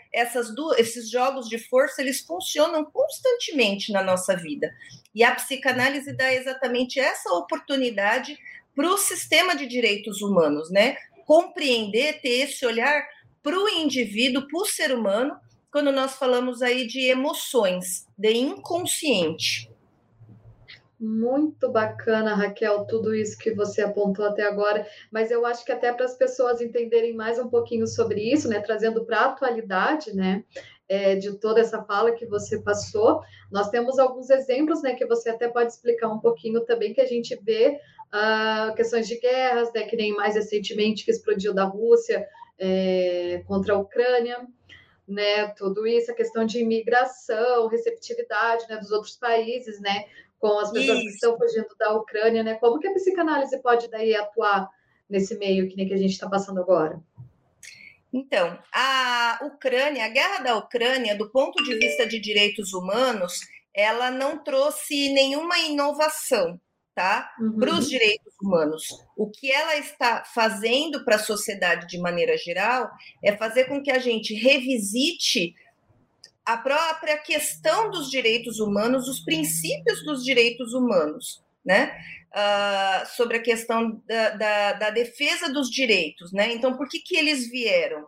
duas, 0.54 0.78
esses 0.78 1.10
jogos 1.10 1.48
de 1.48 1.58
força 1.58 2.00
eles 2.00 2.20
funcionam 2.20 2.84
constantemente 2.84 3.92
na 3.92 4.02
nossa 4.02 4.34
vida. 4.34 4.74
E 5.14 5.22
a 5.22 5.34
psicanálise 5.34 6.12
dá 6.12 6.32
exatamente 6.32 6.98
essa 6.98 7.30
oportunidade 7.32 8.38
para 8.74 8.88
o 8.88 8.98
sistema 8.98 9.54
de 9.54 9.66
direitos 9.66 10.22
humanos, 10.22 10.70
né? 10.70 10.96
Compreender, 11.26 12.20
ter 12.20 12.44
esse 12.44 12.64
olhar 12.64 13.06
para 13.42 13.58
o 13.58 13.68
indivíduo, 13.68 14.46
para 14.46 14.58
o 14.58 14.66
ser 14.66 14.92
humano, 14.92 15.38
quando 15.70 15.92
nós 15.92 16.14
falamos 16.14 16.62
aí 16.62 16.86
de 16.86 17.00
emoções, 17.00 18.06
de 18.16 18.32
inconsciente. 18.32 19.70
Muito 20.98 21.70
bacana, 21.70 22.34
Raquel, 22.34 22.86
tudo 22.86 23.14
isso 23.14 23.36
que 23.36 23.52
você 23.52 23.82
apontou 23.82 24.24
até 24.24 24.44
agora, 24.44 24.86
mas 25.10 25.30
eu 25.30 25.44
acho 25.44 25.62
que 25.62 25.70
até 25.70 25.92
para 25.92 26.06
as 26.06 26.16
pessoas 26.16 26.62
entenderem 26.62 27.14
mais 27.14 27.38
um 27.38 27.48
pouquinho 27.48 27.86
sobre 27.86 28.22
isso, 28.32 28.48
né, 28.48 28.60
trazendo 28.60 29.04
para 29.04 29.18
a 29.18 29.24
atualidade, 29.26 30.16
né, 30.16 30.42
é, 30.88 31.14
de 31.14 31.34
toda 31.34 31.60
essa 31.60 31.82
fala 31.82 32.12
que 32.12 32.24
você 32.24 32.62
passou, 32.62 33.20
nós 33.52 33.68
temos 33.68 33.98
alguns 33.98 34.30
exemplos, 34.30 34.82
né, 34.82 34.94
que 34.94 35.04
você 35.04 35.28
até 35.28 35.48
pode 35.48 35.70
explicar 35.70 36.08
um 36.08 36.18
pouquinho 36.18 36.62
também, 36.62 36.94
que 36.94 37.00
a 37.02 37.06
gente 37.06 37.38
vê 37.42 37.78
uh, 38.08 38.74
questões 38.74 39.06
de 39.06 39.18
guerras, 39.18 39.70
né, 39.74 39.82
que 39.82 39.96
nem 39.96 40.14
mais 40.14 40.34
recentemente 40.34 41.04
que 41.04 41.10
explodiu 41.10 41.52
da 41.52 41.64
Rússia 41.64 42.26
é, 42.58 43.42
contra 43.46 43.74
a 43.74 43.78
Ucrânia, 43.78 44.46
né, 45.06 45.48
tudo 45.56 45.86
isso, 45.86 46.10
a 46.10 46.14
questão 46.14 46.44
de 46.44 46.60
imigração, 46.60 47.68
receptividade, 47.68 48.66
né, 48.68 48.76
dos 48.78 48.90
outros 48.90 49.16
países, 49.16 49.80
né, 49.80 50.06
com 50.38 50.58
as 50.58 50.70
pessoas 50.70 50.98
Isso. 50.98 51.06
que 51.06 51.14
estão 51.14 51.36
fugindo 51.36 51.68
da 51.78 51.94
Ucrânia, 51.94 52.42
né? 52.42 52.54
Como 52.54 52.78
que 52.78 52.88
a 52.88 52.92
psicanálise 52.92 53.60
pode 53.62 53.88
daí 53.88 54.14
atuar 54.14 54.68
nesse 55.08 55.36
meio 55.38 55.68
que 55.68 55.76
nem 55.76 55.86
que 55.86 55.94
a 55.94 55.98
gente 55.98 56.12
está 56.12 56.28
passando 56.28 56.60
agora? 56.60 57.00
Então, 58.12 58.58
a 58.72 59.40
Ucrânia, 59.42 60.04
a 60.04 60.08
guerra 60.08 60.38
da 60.42 60.56
Ucrânia, 60.56 61.16
do 61.16 61.30
ponto 61.30 61.62
de 61.62 61.74
vista 61.76 62.06
de 62.06 62.18
direitos 62.18 62.72
humanos, 62.72 63.40
ela 63.74 64.10
não 64.10 64.42
trouxe 64.42 65.12
nenhuma 65.12 65.58
inovação, 65.58 66.58
tá? 66.94 67.30
Uhum. 67.38 67.58
Para 67.58 67.74
os 67.74 67.88
direitos 67.88 68.32
humanos. 68.40 68.84
O 69.16 69.30
que 69.30 69.52
ela 69.52 69.76
está 69.76 70.24
fazendo 70.24 71.04
para 71.04 71.16
a 71.16 71.20
sociedade 71.20 71.86
de 71.86 71.98
maneira 71.98 72.36
geral 72.38 72.90
é 73.22 73.36
fazer 73.36 73.66
com 73.66 73.82
que 73.82 73.90
a 73.90 73.98
gente 73.98 74.32
revisite 74.34 75.54
a 76.46 76.56
própria 76.56 77.18
questão 77.18 77.90
dos 77.90 78.08
direitos 78.08 78.60
humanos, 78.60 79.08
os 79.08 79.18
princípios 79.18 80.04
dos 80.04 80.24
direitos 80.24 80.72
humanos, 80.72 81.42
né? 81.64 81.98
Uh, 82.32 83.16
sobre 83.16 83.38
a 83.38 83.42
questão 83.42 84.00
da, 84.06 84.30
da, 84.30 84.72
da, 84.74 84.90
defesa 84.90 85.52
dos 85.52 85.68
direitos, 85.68 86.32
né? 86.32 86.52
Então, 86.52 86.76
por 86.76 86.88
que, 86.88 87.00
que 87.00 87.16
eles 87.16 87.50
vieram? 87.50 88.06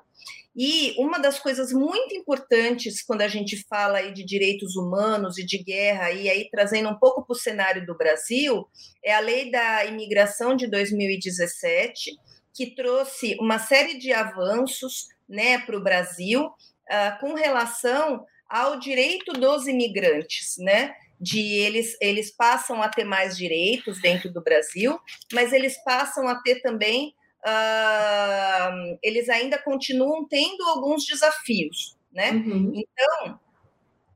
E 0.54 0.94
uma 0.98 1.18
das 1.18 1.38
coisas 1.38 1.72
muito 1.72 2.14
importantes 2.14 3.02
quando 3.02 3.22
a 3.22 3.28
gente 3.28 3.64
fala 3.68 3.98
aí 3.98 4.12
de 4.12 4.24
direitos 4.24 4.76
humanos 4.76 5.38
e 5.38 5.46
de 5.46 5.58
guerra, 5.58 6.12
e 6.12 6.28
aí 6.28 6.48
trazendo 6.50 6.90
um 6.90 6.98
pouco 6.98 7.24
para 7.24 7.32
o 7.32 7.38
cenário 7.38 7.86
do 7.86 7.96
Brasil, 7.96 8.68
é 9.02 9.14
a 9.14 9.20
lei 9.20 9.50
da 9.50 9.84
imigração 9.84 10.54
de 10.54 10.66
2017, 10.68 12.16
que 12.54 12.74
trouxe 12.74 13.36
uma 13.40 13.58
série 13.58 13.98
de 13.98 14.12
avanços 14.12 15.08
né, 15.28 15.58
para 15.58 15.76
o 15.76 15.82
Brasil, 15.82 16.50
uh, 16.88 17.20
com 17.20 17.34
relação 17.34 18.24
ao 18.48 18.78
direito 18.78 19.32
dos 19.32 19.66
imigrantes, 19.66 20.56
né? 20.58 20.94
De 21.20 21.40
eles, 21.40 21.96
eles 22.00 22.30
passam 22.30 22.82
a 22.82 22.88
ter 22.88 23.04
mais 23.04 23.36
direitos 23.36 24.00
dentro 24.00 24.32
do 24.32 24.42
Brasil, 24.42 24.98
mas 25.32 25.52
eles 25.52 25.76
passam 25.84 26.28
a 26.28 26.36
ter 26.36 26.60
também, 26.62 27.14
uh, 27.44 28.98
eles 29.02 29.28
ainda 29.28 29.58
continuam 29.58 30.26
tendo 30.26 30.62
alguns 30.64 31.04
desafios, 31.04 31.96
né? 32.12 32.30
Uhum. 32.30 32.72
Então, 32.74 33.38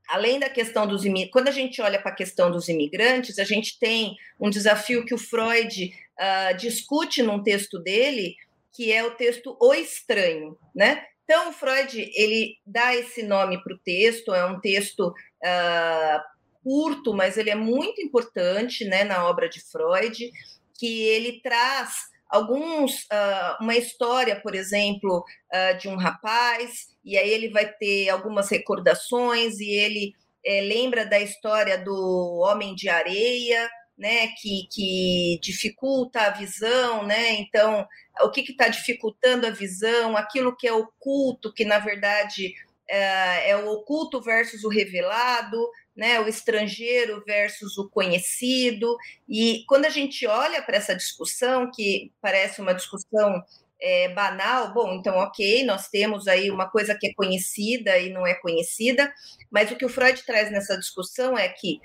além 0.08 0.38
da 0.38 0.48
questão 0.48 0.86
dos 0.86 1.04
imigrantes, 1.04 1.32
quando 1.32 1.48
a 1.48 1.52
gente 1.52 1.82
olha 1.82 2.00
para 2.00 2.12
a 2.12 2.14
questão 2.14 2.50
dos 2.50 2.68
imigrantes, 2.68 3.38
a 3.38 3.44
gente 3.44 3.78
tem 3.78 4.16
um 4.40 4.48
desafio 4.48 5.04
que 5.04 5.14
o 5.14 5.18
Freud 5.18 5.92
uh, 6.18 6.56
discute 6.56 7.22
num 7.22 7.42
texto 7.42 7.78
dele, 7.78 8.36
que 8.72 8.92
é 8.92 9.04
o 9.04 9.10
texto 9.10 9.56
O 9.60 9.74
Estranho, 9.74 10.56
né? 10.74 11.04
Então, 11.24 11.52
Freud 11.52 12.10
ele 12.14 12.56
dá 12.66 12.94
esse 12.94 13.22
nome 13.22 13.62
para 13.62 13.74
o 13.74 13.78
texto, 13.78 14.34
é 14.34 14.44
um 14.44 14.60
texto 14.60 15.08
uh, 15.08 16.20
curto, 16.62 17.14
mas 17.14 17.36
ele 17.36 17.50
é 17.50 17.54
muito 17.54 18.00
importante 18.00 18.84
né, 18.84 19.04
na 19.04 19.28
obra 19.28 19.48
de 19.48 19.60
Freud, 19.60 20.30
que 20.78 21.02
ele 21.02 21.40
traz 21.40 21.92
alguns 22.28 23.04
uh, 23.04 23.62
uma 23.62 23.76
história, 23.76 24.40
por 24.40 24.54
exemplo, 24.54 25.24
uh, 25.52 25.78
de 25.78 25.88
um 25.88 25.96
rapaz, 25.96 26.88
e 27.04 27.16
aí 27.18 27.30
ele 27.30 27.50
vai 27.50 27.70
ter 27.70 28.08
algumas 28.08 28.50
recordações, 28.50 29.60
e 29.60 29.70
ele 29.70 30.14
é, 30.44 30.60
lembra 30.60 31.04
da 31.04 31.20
história 31.20 31.78
do 31.78 32.40
homem 32.42 32.74
de 32.74 32.88
areia, 32.88 33.68
né, 34.02 34.26
que, 34.36 34.66
que 34.68 35.38
dificulta 35.40 36.22
a 36.22 36.30
visão, 36.30 37.06
né? 37.06 37.34
Então, 37.34 37.86
o 38.20 38.30
que 38.30 38.40
está 38.40 38.66
dificultando 38.66 39.46
a 39.46 39.50
visão, 39.50 40.16
aquilo 40.16 40.56
que 40.56 40.66
é 40.66 40.72
oculto, 40.72 41.54
que 41.54 41.64
na 41.64 41.78
verdade 41.78 42.52
é, 42.90 43.50
é, 43.50 43.56
o 43.56 43.70
oculto 43.70 44.20
versus 44.20 44.64
o 44.64 44.68
revelado, 44.68 45.56
né? 45.96 46.18
O 46.18 46.26
estrangeiro 46.26 47.22
versus 47.24 47.78
o 47.78 47.88
conhecido. 47.88 48.96
E 49.28 49.64
quando 49.68 49.84
a 49.84 49.90
gente 49.90 50.26
olha 50.26 50.60
para 50.62 50.78
essa 50.78 50.96
discussão, 50.96 51.70
que 51.72 52.10
parece 52.20 52.60
uma 52.60 52.74
discussão 52.74 53.40
é, 53.80 54.08
banal, 54.08 54.74
bom, 54.74 54.94
então, 54.94 55.14
ok, 55.18 55.64
nós 55.64 55.86
temos 55.88 56.26
aí 56.26 56.50
uma 56.50 56.68
coisa 56.68 56.96
que 56.98 57.06
é 57.06 57.14
conhecida 57.14 57.96
e 57.98 58.10
não 58.10 58.26
é 58.26 58.34
conhecida, 58.34 59.14
mas 59.48 59.70
o 59.70 59.76
que 59.76 59.84
o 59.84 59.88
Freud 59.88 60.20
traz 60.26 60.50
nessa 60.50 60.76
discussão 60.76 61.38
é 61.38 61.48
que 61.48 61.80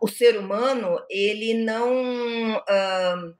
o 0.00 0.08
ser 0.08 0.38
humano 0.38 0.98
ele 1.10 1.54
não 1.54 2.56
uh, 2.56 3.34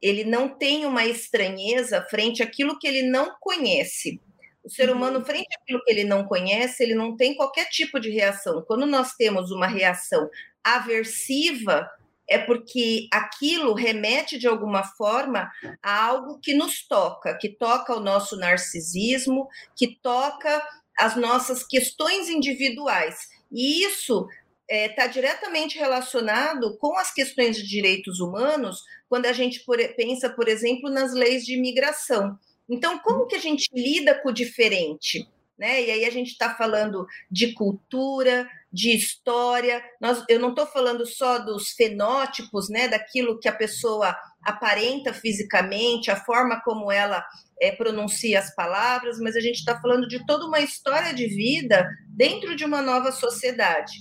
ele 0.00 0.24
não 0.24 0.48
tem 0.48 0.86
uma 0.86 1.04
estranheza 1.04 2.04
frente 2.08 2.42
àquilo 2.42 2.78
que 2.78 2.86
ele 2.86 3.02
não 3.02 3.34
conhece. 3.40 4.20
O 4.62 4.70
ser 4.70 4.90
humano, 4.90 5.24
frente 5.24 5.48
àquilo 5.60 5.82
que 5.84 5.90
ele 5.90 6.04
não 6.04 6.24
conhece, 6.24 6.82
ele 6.82 6.94
não 6.94 7.16
tem 7.16 7.34
qualquer 7.34 7.68
tipo 7.68 8.00
de 8.00 8.10
reação. 8.10 8.62
Quando 8.62 8.84
nós 8.84 9.14
temos 9.14 9.50
uma 9.50 9.66
reação 9.66 10.28
aversiva, 10.62 11.88
é 12.28 12.36
porque 12.36 13.08
aquilo 13.12 13.74
remete 13.74 14.38
de 14.38 14.48
alguma 14.48 14.82
forma 14.82 15.50
a 15.82 16.04
algo 16.04 16.40
que 16.40 16.52
nos 16.52 16.86
toca, 16.86 17.38
que 17.38 17.48
toca 17.48 17.94
o 17.94 18.00
nosso 18.00 18.36
narcisismo, 18.36 19.48
que 19.76 19.96
toca 20.02 20.62
as 20.98 21.16
nossas 21.16 21.64
questões 21.64 22.28
individuais. 22.28 23.28
E 23.52 23.84
isso 23.84 24.26
está 24.68 25.04
é, 25.04 25.08
diretamente 25.08 25.78
relacionado 25.78 26.76
com 26.78 26.96
as 26.98 27.12
questões 27.12 27.56
de 27.56 27.66
direitos 27.66 28.20
humanos, 28.20 28.82
quando 29.08 29.26
a 29.26 29.32
gente 29.32 29.60
por, 29.64 29.78
pensa, 29.94 30.28
por 30.30 30.48
exemplo, 30.48 30.90
nas 30.90 31.12
leis 31.12 31.44
de 31.44 31.54
imigração. 31.54 32.38
Então, 32.68 32.98
como 32.98 33.26
que 33.26 33.36
a 33.36 33.40
gente 33.40 33.68
lida 33.72 34.20
com 34.20 34.30
o 34.30 34.34
diferente? 34.34 35.28
Né? 35.56 35.84
E 35.84 35.90
aí 35.90 36.04
a 36.04 36.10
gente 36.10 36.32
está 36.32 36.54
falando 36.54 37.06
de 37.30 37.54
cultura, 37.54 38.46
de 38.70 38.94
história. 38.94 39.82
Nós, 40.00 40.22
eu 40.28 40.38
não 40.38 40.50
estou 40.50 40.66
falando 40.66 41.06
só 41.06 41.38
dos 41.38 41.70
fenótipos, 41.70 42.68
né, 42.68 42.88
daquilo 42.88 43.38
que 43.38 43.48
a 43.48 43.54
pessoa 43.54 44.14
aparenta 44.44 45.14
fisicamente, 45.14 46.10
a 46.10 46.16
forma 46.16 46.60
como 46.62 46.92
ela 46.92 47.24
é, 47.60 47.72
pronuncia 47.72 48.38
as 48.38 48.54
palavras, 48.54 49.18
mas 49.18 49.34
a 49.34 49.40
gente 49.40 49.56
está 49.56 49.80
falando 49.80 50.06
de 50.06 50.24
toda 50.26 50.46
uma 50.46 50.60
história 50.60 51.14
de 51.14 51.26
vida 51.26 51.88
dentro 52.08 52.54
de 52.54 52.64
uma 52.64 52.82
nova 52.82 53.10
sociedade. 53.10 53.92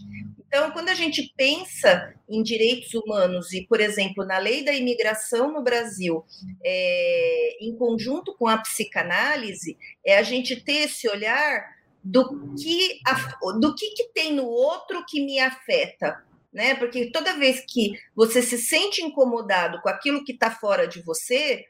Então, 0.55 0.71
quando 0.71 0.87
a 0.87 0.93
gente 0.93 1.33
pensa 1.35 2.15
em 2.29 2.41
direitos 2.41 2.93
humanos 2.93 3.51
e, 3.51 3.67
por 3.67 3.81
exemplo, 3.81 4.25
na 4.25 4.37
lei 4.37 4.63
da 4.63 4.71
imigração 4.71 5.51
no 5.51 5.61
Brasil, 5.61 6.23
é, 6.63 7.57
em 7.59 7.75
conjunto 7.75 8.33
com 8.37 8.47
a 8.47 8.57
psicanálise, 8.59 9.77
é 10.05 10.17
a 10.17 10.23
gente 10.23 10.63
ter 10.63 10.85
esse 10.85 11.09
olhar 11.09 11.61
do 12.01 12.55
que, 12.55 12.99
do 13.59 13.75
que, 13.75 13.89
que 13.95 14.13
tem 14.13 14.33
no 14.33 14.45
outro 14.45 15.03
que 15.05 15.25
me 15.25 15.39
afeta, 15.39 16.23
né? 16.53 16.73
Porque 16.75 17.11
toda 17.11 17.37
vez 17.37 17.61
que 17.67 17.91
você 18.15 18.41
se 18.41 18.57
sente 18.57 19.01
incomodado 19.01 19.81
com 19.81 19.89
aquilo 19.89 20.23
que 20.23 20.31
está 20.31 20.49
fora 20.49 20.87
de 20.87 21.01
você, 21.01 21.65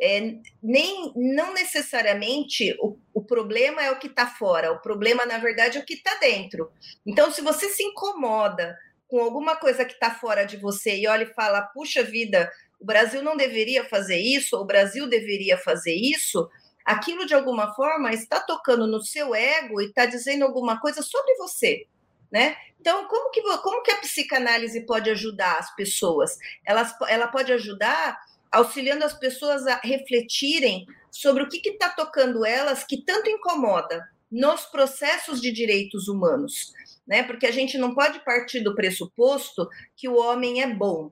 é, 0.00 0.36
nem 0.62 1.12
não 1.16 1.52
necessariamente 1.52 2.76
o, 2.78 2.96
problema 3.30 3.80
é 3.80 3.92
o 3.92 3.98
que 4.00 4.08
está 4.08 4.26
fora, 4.26 4.72
o 4.72 4.80
problema, 4.80 5.24
na 5.24 5.38
verdade, 5.38 5.78
é 5.78 5.80
o 5.80 5.84
que 5.84 5.94
está 5.94 6.16
dentro. 6.16 6.72
Então, 7.06 7.30
se 7.30 7.40
você 7.40 7.68
se 7.68 7.84
incomoda 7.84 8.76
com 9.06 9.20
alguma 9.20 9.54
coisa 9.54 9.84
que 9.84 9.92
está 9.92 10.10
fora 10.10 10.44
de 10.44 10.56
você 10.56 10.96
e 10.96 11.06
olha 11.06 11.22
e 11.22 11.34
fala, 11.34 11.62
puxa 11.62 12.02
vida, 12.02 12.50
o 12.80 12.84
Brasil 12.84 13.22
não 13.22 13.36
deveria 13.36 13.84
fazer 13.84 14.18
isso, 14.18 14.56
ou 14.56 14.62
o 14.62 14.66
Brasil 14.66 15.08
deveria 15.08 15.56
fazer 15.56 15.94
isso, 15.94 16.50
aquilo 16.84 17.24
de 17.24 17.34
alguma 17.34 17.72
forma 17.74 18.12
está 18.12 18.40
tocando 18.40 18.88
no 18.88 19.00
seu 19.00 19.32
ego 19.32 19.80
e 19.80 19.86
está 19.86 20.06
dizendo 20.06 20.44
alguma 20.44 20.80
coisa 20.80 21.00
sobre 21.00 21.32
você. 21.36 21.86
Né? 22.32 22.56
Então, 22.80 23.06
como 23.06 23.30
que, 23.30 23.42
como 23.58 23.82
que 23.82 23.92
a 23.92 23.98
psicanálise 23.98 24.80
pode 24.86 25.08
ajudar 25.08 25.58
as 25.58 25.74
pessoas? 25.76 26.36
Ela, 26.64 26.98
ela 27.08 27.28
pode 27.28 27.52
ajudar 27.52 28.18
auxiliando 28.50 29.04
as 29.04 29.14
pessoas 29.14 29.66
a 29.66 29.76
refletirem 29.84 30.86
sobre 31.10 31.42
o 31.42 31.48
que 31.48 31.60
está 31.68 31.88
tocando 31.88 32.44
elas 32.44 32.84
que 32.84 33.04
tanto 33.04 33.28
incomoda 33.28 34.08
nos 34.30 34.64
processos 34.66 35.40
de 35.40 35.50
direitos 35.50 36.06
humanos, 36.06 36.72
né? 37.06 37.22
Porque 37.22 37.46
a 37.46 37.50
gente 37.50 37.76
não 37.76 37.94
pode 37.94 38.24
partir 38.24 38.60
do 38.60 38.74
pressuposto 38.74 39.68
que 39.96 40.08
o 40.08 40.16
homem 40.16 40.62
é 40.62 40.72
bom, 40.72 41.10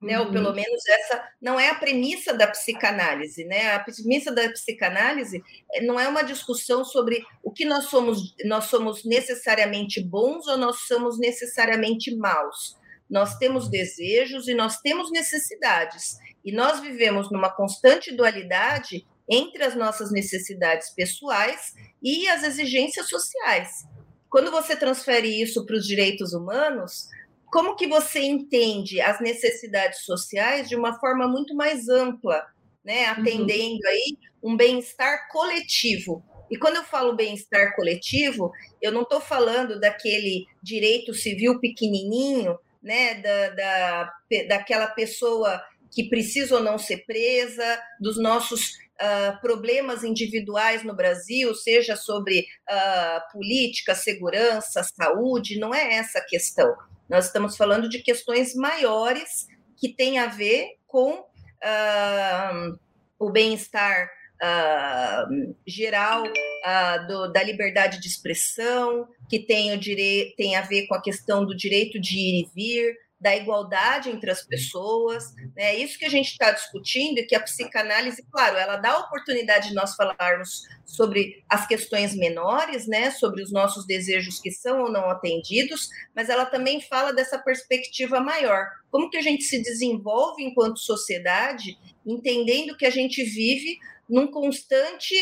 né? 0.00 0.18
Uhum. 0.18 0.26
Ou 0.26 0.32
pelo 0.32 0.54
menos 0.54 0.86
essa 0.86 1.28
não 1.40 1.58
é 1.58 1.70
a 1.70 1.74
premissa 1.74 2.34
da 2.34 2.46
psicanálise, 2.46 3.44
né? 3.44 3.72
A 3.72 3.80
premissa 3.80 4.32
da 4.32 4.48
psicanálise 4.50 5.42
eh, 5.74 5.82
não 5.82 5.98
é 5.98 6.08
uma 6.08 6.22
discussão 6.22 6.84
sobre 6.84 7.24
o 7.42 7.50
que 7.50 7.64
nós 7.64 7.86
somos, 7.86 8.34
nós 8.44 8.64
somos 8.64 9.04
necessariamente 9.04 10.02
bons 10.02 10.46
ou 10.46 10.56
nós 10.56 10.80
somos 10.86 11.18
necessariamente 11.18 12.14
maus. 12.14 12.78
Nós 13.08 13.36
temos 13.38 13.68
desejos 13.68 14.48
e 14.48 14.54
nós 14.54 14.78
temos 14.80 15.10
necessidades. 15.10 16.16
E 16.44 16.52
nós 16.52 16.80
vivemos 16.80 17.30
numa 17.30 17.50
constante 17.50 18.14
dualidade 18.14 19.04
entre 19.30 19.62
as 19.62 19.76
nossas 19.76 20.10
necessidades 20.10 20.90
pessoais 20.90 21.72
e 22.02 22.26
as 22.28 22.42
exigências 22.42 23.08
sociais. 23.08 23.84
Quando 24.28 24.50
você 24.50 24.74
transfere 24.74 25.40
isso 25.40 25.64
para 25.64 25.76
os 25.76 25.86
direitos 25.86 26.32
humanos, 26.32 27.08
como 27.46 27.76
que 27.76 27.86
você 27.86 28.20
entende 28.20 29.00
as 29.00 29.20
necessidades 29.20 30.04
sociais 30.04 30.68
de 30.68 30.76
uma 30.76 30.98
forma 30.98 31.26
muito 31.28 31.54
mais 31.54 31.88
ampla, 31.88 32.44
né, 32.84 33.06
uhum. 33.06 33.20
atendendo 33.20 33.80
uhum. 33.84 33.88
aí 33.88 34.16
um 34.42 34.56
bem-estar 34.56 35.28
coletivo. 35.30 36.24
E 36.50 36.56
quando 36.56 36.76
eu 36.76 36.84
falo 36.84 37.14
bem-estar 37.14 37.76
coletivo, 37.76 38.52
eu 38.80 38.90
não 38.90 39.02
estou 39.02 39.20
falando 39.20 39.78
daquele 39.78 40.46
direito 40.62 41.14
civil 41.14 41.60
pequenininho, 41.60 42.58
né, 42.82 43.14
da, 43.14 43.48
da, 43.50 44.12
daquela 44.48 44.88
pessoa 44.88 45.62
que 45.92 46.08
precisa 46.08 46.56
ou 46.56 46.62
não 46.62 46.78
ser 46.78 47.04
presa, 47.04 47.80
dos 48.00 48.16
nossos 48.16 48.78
uh, 49.00 49.40
problemas 49.40 50.04
individuais 50.04 50.84
no 50.84 50.94
Brasil, 50.94 51.54
seja 51.54 51.96
sobre 51.96 52.40
uh, 52.40 53.32
política, 53.32 53.94
segurança, 53.94 54.82
saúde, 54.82 55.58
não 55.58 55.74
é 55.74 55.94
essa 55.94 56.18
a 56.18 56.24
questão. 56.24 56.74
Nós 57.08 57.26
estamos 57.26 57.56
falando 57.56 57.88
de 57.88 58.00
questões 58.00 58.54
maiores 58.54 59.46
que 59.76 59.88
têm 59.92 60.18
a 60.18 60.26
ver 60.26 60.76
com 60.86 61.20
uh, 61.20 62.78
o 63.18 63.30
bem-estar 63.30 64.08
uh, 64.40 65.54
geral 65.66 66.22
uh, 66.22 67.06
do, 67.06 67.32
da 67.32 67.42
liberdade 67.42 68.00
de 68.00 68.06
expressão, 68.06 69.08
que 69.28 69.38
tem, 69.38 69.72
o 69.72 69.78
dire... 69.78 70.34
tem 70.36 70.56
a 70.56 70.62
ver 70.62 70.86
com 70.86 70.94
a 70.94 71.02
questão 71.02 71.44
do 71.44 71.56
direito 71.56 72.00
de 72.00 72.18
ir 72.18 72.42
e 72.42 72.50
vir, 72.54 72.94
da 73.20 73.36
igualdade 73.36 74.08
entre 74.08 74.30
as 74.30 74.42
pessoas. 74.42 75.34
Né? 75.54 75.74
É 75.74 75.76
isso 75.76 75.98
que 75.98 76.06
a 76.06 76.10
gente 76.10 76.30
está 76.30 76.50
discutindo 76.50 77.18
e 77.18 77.26
que 77.26 77.34
a 77.34 77.40
psicanálise, 77.40 78.24
claro, 78.30 78.56
ela 78.56 78.76
dá 78.76 78.92
a 78.92 78.98
oportunidade 79.00 79.68
de 79.68 79.74
nós 79.74 79.94
falarmos 79.94 80.62
sobre 80.86 81.44
as 81.48 81.66
questões 81.66 82.14
menores, 82.14 82.86
né? 82.86 83.10
sobre 83.10 83.42
os 83.42 83.52
nossos 83.52 83.86
desejos 83.86 84.40
que 84.40 84.50
são 84.50 84.82
ou 84.82 84.90
não 84.90 85.10
atendidos, 85.10 85.88
mas 86.16 86.30
ela 86.30 86.46
também 86.46 86.80
fala 86.80 87.12
dessa 87.12 87.38
perspectiva 87.38 88.20
maior. 88.20 88.66
Como 88.90 89.10
que 89.10 89.18
a 89.18 89.22
gente 89.22 89.44
se 89.44 89.62
desenvolve 89.62 90.42
enquanto 90.42 90.78
sociedade, 90.78 91.76
entendendo 92.06 92.76
que 92.76 92.86
a 92.86 92.90
gente 92.90 93.22
vive 93.22 93.78
num 94.08 94.28
constante 94.28 95.14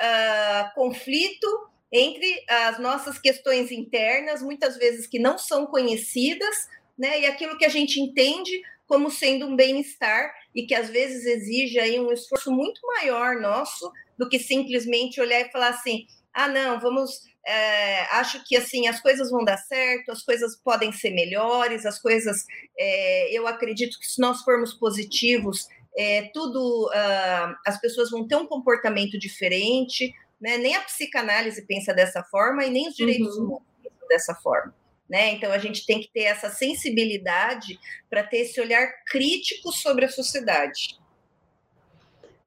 uh, 0.00 0.74
conflito 0.74 1.46
entre 1.92 2.42
as 2.48 2.78
nossas 2.78 3.18
questões 3.18 3.70
internas, 3.70 4.40
muitas 4.40 4.78
vezes 4.78 5.06
que 5.06 5.18
não 5.18 5.36
são 5.36 5.66
conhecidas, 5.66 6.66
né? 6.98 7.20
E 7.20 7.26
aquilo 7.26 7.56
que 7.56 7.64
a 7.64 7.68
gente 7.68 8.00
entende 8.00 8.60
como 8.86 9.10
sendo 9.10 9.46
um 9.46 9.56
bem-estar 9.56 10.32
e 10.54 10.66
que 10.66 10.74
às 10.74 10.90
vezes 10.90 11.24
exige 11.24 11.78
aí 11.78 11.98
um 11.98 12.12
esforço 12.12 12.52
muito 12.52 12.80
maior 12.86 13.40
nosso 13.40 13.90
do 14.18 14.28
que 14.28 14.38
simplesmente 14.38 15.20
olhar 15.20 15.40
e 15.40 15.50
falar 15.50 15.68
assim: 15.68 16.06
ah, 16.32 16.48
não, 16.48 16.80
vamos. 16.80 17.30
É, 17.44 18.02
acho 18.16 18.44
que 18.44 18.56
assim 18.56 18.86
as 18.86 19.00
coisas 19.00 19.28
vão 19.30 19.44
dar 19.44 19.56
certo, 19.56 20.12
as 20.12 20.22
coisas 20.22 20.56
podem 20.56 20.92
ser 20.92 21.10
melhores, 21.10 21.84
as 21.84 21.98
coisas. 21.98 22.44
É, 22.78 23.36
eu 23.36 23.46
acredito 23.46 23.98
que 23.98 24.06
se 24.06 24.20
nós 24.20 24.42
formos 24.42 24.74
positivos, 24.74 25.66
é, 25.96 26.30
tudo 26.32 26.86
uh, 26.88 27.56
as 27.66 27.80
pessoas 27.80 28.10
vão 28.10 28.26
ter 28.26 28.36
um 28.36 28.46
comportamento 28.46 29.18
diferente, 29.18 30.12
né? 30.40 30.56
Nem 30.58 30.76
a 30.76 30.80
psicanálise 30.82 31.66
pensa 31.66 31.92
dessa 31.92 32.22
forma 32.24 32.64
e 32.64 32.70
nem 32.70 32.88
os 32.88 32.94
direitos 32.94 33.36
uhum. 33.36 33.44
humanos 33.44 33.66
pensam 33.82 34.08
dessa 34.08 34.34
forma. 34.34 34.81
Né? 35.12 35.32
Então 35.32 35.52
a 35.52 35.58
gente 35.58 35.84
tem 35.84 36.00
que 36.00 36.10
ter 36.10 36.22
essa 36.22 36.48
sensibilidade 36.48 37.78
para 38.08 38.22
ter 38.22 38.38
esse 38.38 38.58
olhar 38.58 38.90
crítico 39.04 39.70
sobre 39.70 40.06
a 40.06 40.08
sociedade. 40.08 40.98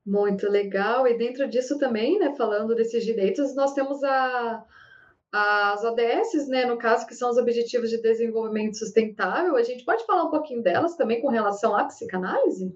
Muito 0.04 0.50
legal. 0.50 1.08
E 1.08 1.16
dentro 1.16 1.48
disso 1.48 1.78
também, 1.78 2.18
né, 2.18 2.34
falando 2.36 2.74
desses 2.74 3.06
direitos, 3.06 3.56
nós 3.56 3.76
temos 3.76 4.04
a, 4.04 4.66
as 5.32 5.84
ODS, 5.84 6.48
né, 6.48 6.66
no 6.66 6.76
caso, 6.76 7.06
que 7.06 7.14
são 7.14 7.30
os 7.30 7.38
Objetivos 7.38 7.92
de 7.92 8.02
Desenvolvimento 8.02 8.80
Sustentável. 8.80 9.56
A 9.56 9.64
gente 9.64 9.86
pode 9.86 10.04
falar 10.04 10.24
um 10.24 10.32
pouquinho 10.32 10.64
delas 10.64 10.96
também 10.96 11.22
com 11.22 11.28
relação 11.28 11.76
à 11.76 11.84
psicanálise? 11.84 12.76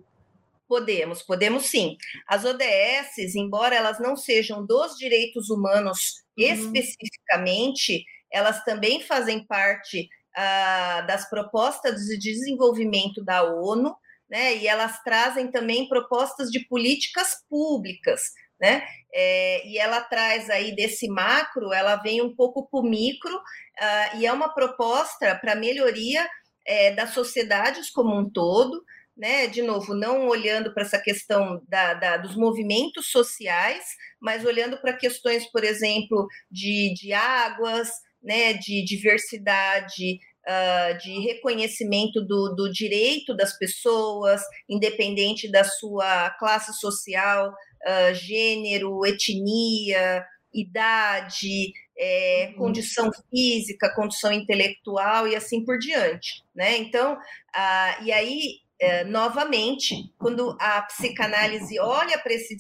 Podemos, 0.68 1.24
podemos 1.24 1.66
sim. 1.66 1.98
As 2.28 2.46
ODS, 2.46 3.34
embora 3.36 3.76
elas 3.76 4.00
não 4.00 4.16
sejam 4.16 4.64
dos 4.64 4.96
direitos 4.96 5.50
humanos 5.50 6.24
uhum. 6.38 6.46
especificamente, 6.46 8.06
elas 8.32 8.64
também 8.64 9.02
fazem 9.02 9.46
parte 9.46 10.08
ah, 10.36 11.02
das 11.08 11.30
propostas 11.30 12.02
de 12.02 12.18
desenvolvimento 12.18 13.24
da 13.24 13.44
ONU, 13.44 13.96
né? 14.30 14.56
E 14.58 14.68
elas 14.68 15.02
trazem 15.04 15.52
também 15.52 15.90
propostas 15.90 16.50
de 16.52 16.60
políticas 16.68 17.44
públicas, 17.50 18.22
né? 18.60 18.84
É, 19.14 19.68
e 19.68 19.78
ela 19.78 20.02
traz 20.02 20.50
aí 20.50 20.76
desse 20.76 21.08
macro, 21.08 21.74
ela 21.74 21.96
vem 21.96 22.22
um 22.22 22.36
pouco 22.36 22.68
para 22.70 22.80
o 22.80 22.84
micro, 22.84 23.42
ah, 23.80 24.12
e 24.18 24.26
é 24.26 24.32
uma 24.32 24.54
proposta 24.54 25.36
para 25.36 25.56
melhoria 25.56 26.28
é, 26.66 26.92
das 26.92 27.12
sociedades 27.12 27.90
como 27.90 28.16
um 28.16 28.30
todo, 28.30 28.84
né? 29.18 29.48
De 29.48 29.62
novo, 29.62 29.94
não 29.94 30.28
olhando 30.28 30.74
para 30.74 30.84
essa 30.84 31.00
questão 31.00 31.62
da, 31.68 31.94
da, 31.96 32.18
dos 32.18 32.36
movimentos 32.36 33.12
sociais, 33.12 33.84
mas 34.22 34.46
olhando 34.46 34.80
para 34.80 34.94
questões, 34.94 35.46
por 35.52 35.64
exemplo, 35.64 36.28
de, 36.50 36.94
de 36.94 37.12
águas, 37.14 37.90
né? 38.22 38.54
De 38.54 38.84
diversidade, 38.84 40.20
uh, 40.48 40.98
de 40.98 41.20
reconhecimento 41.20 42.22
do, 42.22 42.56
do 42.56 42.72
direito 42.72 43.36
das 43.36 43.58
pessoas, 43.58 44.42
independente 44.68 45.52
da 45.52 45.64
sua 45.64 46.30
classe 46.32 46.74
social, 46.80 47.50
uh, 47.50 48.14
gênero, 48.14 49.06
etnia, 49.06 50.26
idade, 50.54 51.72
é, 51.98 52.50
uhum. 52.52 52.58
condição 52.58 53.12
física, 53.30 53.94
condição 53.94 54.32
intelectual 54.32 55.28
e 55.28 55.36
assim 55.36 55.64
por 55.64 55.78
diante, 55.78 56.44
né? 56.56 56.78
Então, 56.78 57.14
uh, 57.14 58.04
e 58.04 58.12
aí 58.12 58.60
é, 58.82 59.04
novamente, 59.04 60.10
quando 60.18 60.56
a 60.58 60.82
psicanálise 60.84 61.78
olha 61.80 62.18
para 62.18 62.34
esse, 62.34 62.56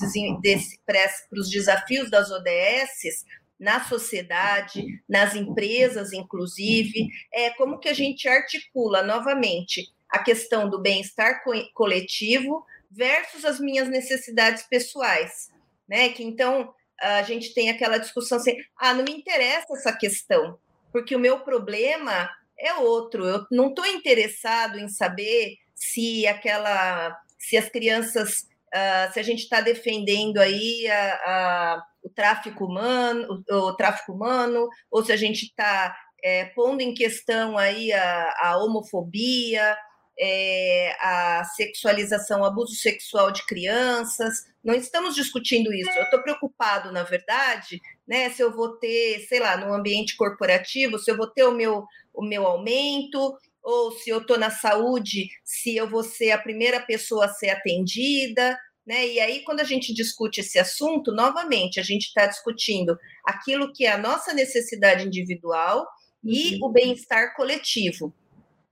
para 0.86 1.39
os 1.39 1.50
desafios 1.50 2.12
das 2.12 2.30
ODSs, 2.30 3.26
na 3.60 3.84
sociedade, 3.84 5.04
nas 5.08 5.36
empresas, 5.36 6.13
inclusive, 6.13 7.10
é 7.34 7.50
como 7.52 7.80
que 7.80 7.89
a 7.89 7.93
gente 7.93 8.28
articula 8.28 9.04
novamente 9.04 9.91
a 10.10 10.19
questão 10.19 10.69
do 10.69 10.80
bem-estar 10.80 11.43
coletivo 11.74 12.65
versus 12.89 13.45
as 13.45 13.60
minhas 13.60 13.88
necessidades 13.88 14.63
pessoais, 14.63 15.52
né? 15.88 16.10
Que 16.10 16.24
então 16.24 16.74
a 17.00 17.22
gente 17.24 17.54
tem 17.54 17.69
aquela 17.69 17.98
discussão 17.98 18.38
assim, 18.38 18.58
ah, 18.78 18.93
não 18.93 19.04
me 19.04 19.12
interessa 19.12 19.74
essa 19.74 19.95
questão, 19.95 20.58
porque 20.91 21.15
o 21.15 21.19
meu 21.19 21.39
problema 21.41 22.30
é 22.58 22.74
outro. 22.74 23.26
Eu 23.26 23.45
não 23.52 23.69
estou 23.69 23.86
interessado 23.86 24.80
em 24.80 24.89
saber 24.89 25.58
se 25.74 26.28
aquela, 26.28 27.17
se 27.38 27.56
as 27.56 27.69
crianças, 27.69 28.48
uh, 28.74 29.14
se 29.14 29.20
a 29.20 29.24
gente 29.24 29.44
está 29.44 29.62
defendendo 29.62 30.38
aí 30.38 30.88
a, 30.88 31.14
a 31.26 31.84
o 32.04 32.10
tráfico 32.10 32.66
humano, 32.66 33.44
o, 33.50 33.56
o, 33.56 33.76
tráfico 33.76 34.14
humano, 34.14 34.68
ou 34.90 35.04
se 35.04 35.12
a 35.12 35.18
gente 35.18 35.44
está 35.44 35.96
é, 36.24 36.46
pondo 36.46 36.82
em 36.82 36.94
questão 36.94 37.58
aí 37.58 37.92
a, 37.92 38.34
a 38.42 38.58
homofobia, 38.58 39.78
é, 40.20 40.96
a 41.00 41.44
sexualização, 41.56 42.44
abuso 42.44 42.76
sexual 42.76 43.32
de 43.32 43.46
crianças. 43.46 44.46
Não 44.64 44.74
estamos 44.74 45.16
discutindo 45.16 45.74
isso. 45.74 45.92
Eu 45.92 46.04
estou 46.04 46.22
preocupado, 46.22 46.92
na 46.92 47.04
verdade, 47.04 47.80
né, 48.06 48.30
se 48.30 48.42
eu 48.42 48.54
vou 48.54 48.78
ter, 48.78 49.26
sei 49.30 49.40
lá, 49.40 49.56
no 49.56 49.74
ambiente 49.74 50.18
corporativo, 50.18 51.00
se 51.00 51.10
eu 51.10 51.16
vou 51.16 51.28
ter 51.28 51.46
o 51.46 51.54
meu, 51.54 51.86
o 52.14 52.22
meu 52.22 52.46
aumento, 52.46 53.38
ou 53.70 53.92
se 53.92 54.10
eu 54.10 54.20
estou 54.20 54.38
na 54.38 54.50
saúde, 54.50 55.30
se 55.44 55.76
eu 55.76 55.88
vou 55.88 56.04
ser 56.04 56.32
a 56.32 56.38
primeira 56.40 56.80
pessoa 56.80 57.26
a 57.26 57.30
ser 57.30 57.50
atendida, 57.50 58.58
né? 58.86 59.08
E 59.08 59.20
aí, 59.20 59.44
quando 59.44 59.60
a 59.60 59.64
gente 59.64 59.94
discute 59.94 60.40
esse 60.40 60.58
assunto, 60.58 61.12
novamente, 61.12 61.80
a 61.80 61.84
gente 61.84 62.08
está 62.08 62.26
discutindo 62.26 62.98
aquilo 63.24 63.72
que 63.72 63.86
é 63.86 63.92
a 63.92 63.98
nossa 64.00 64.34
necessidade 64.34 65.06
individual 65.06 65.88
e 66.24 66.56
uhum. 66.56 66.66
o 66.66 66.70
bem-estar 66.70 67.36
coletivo. 67.36 68.12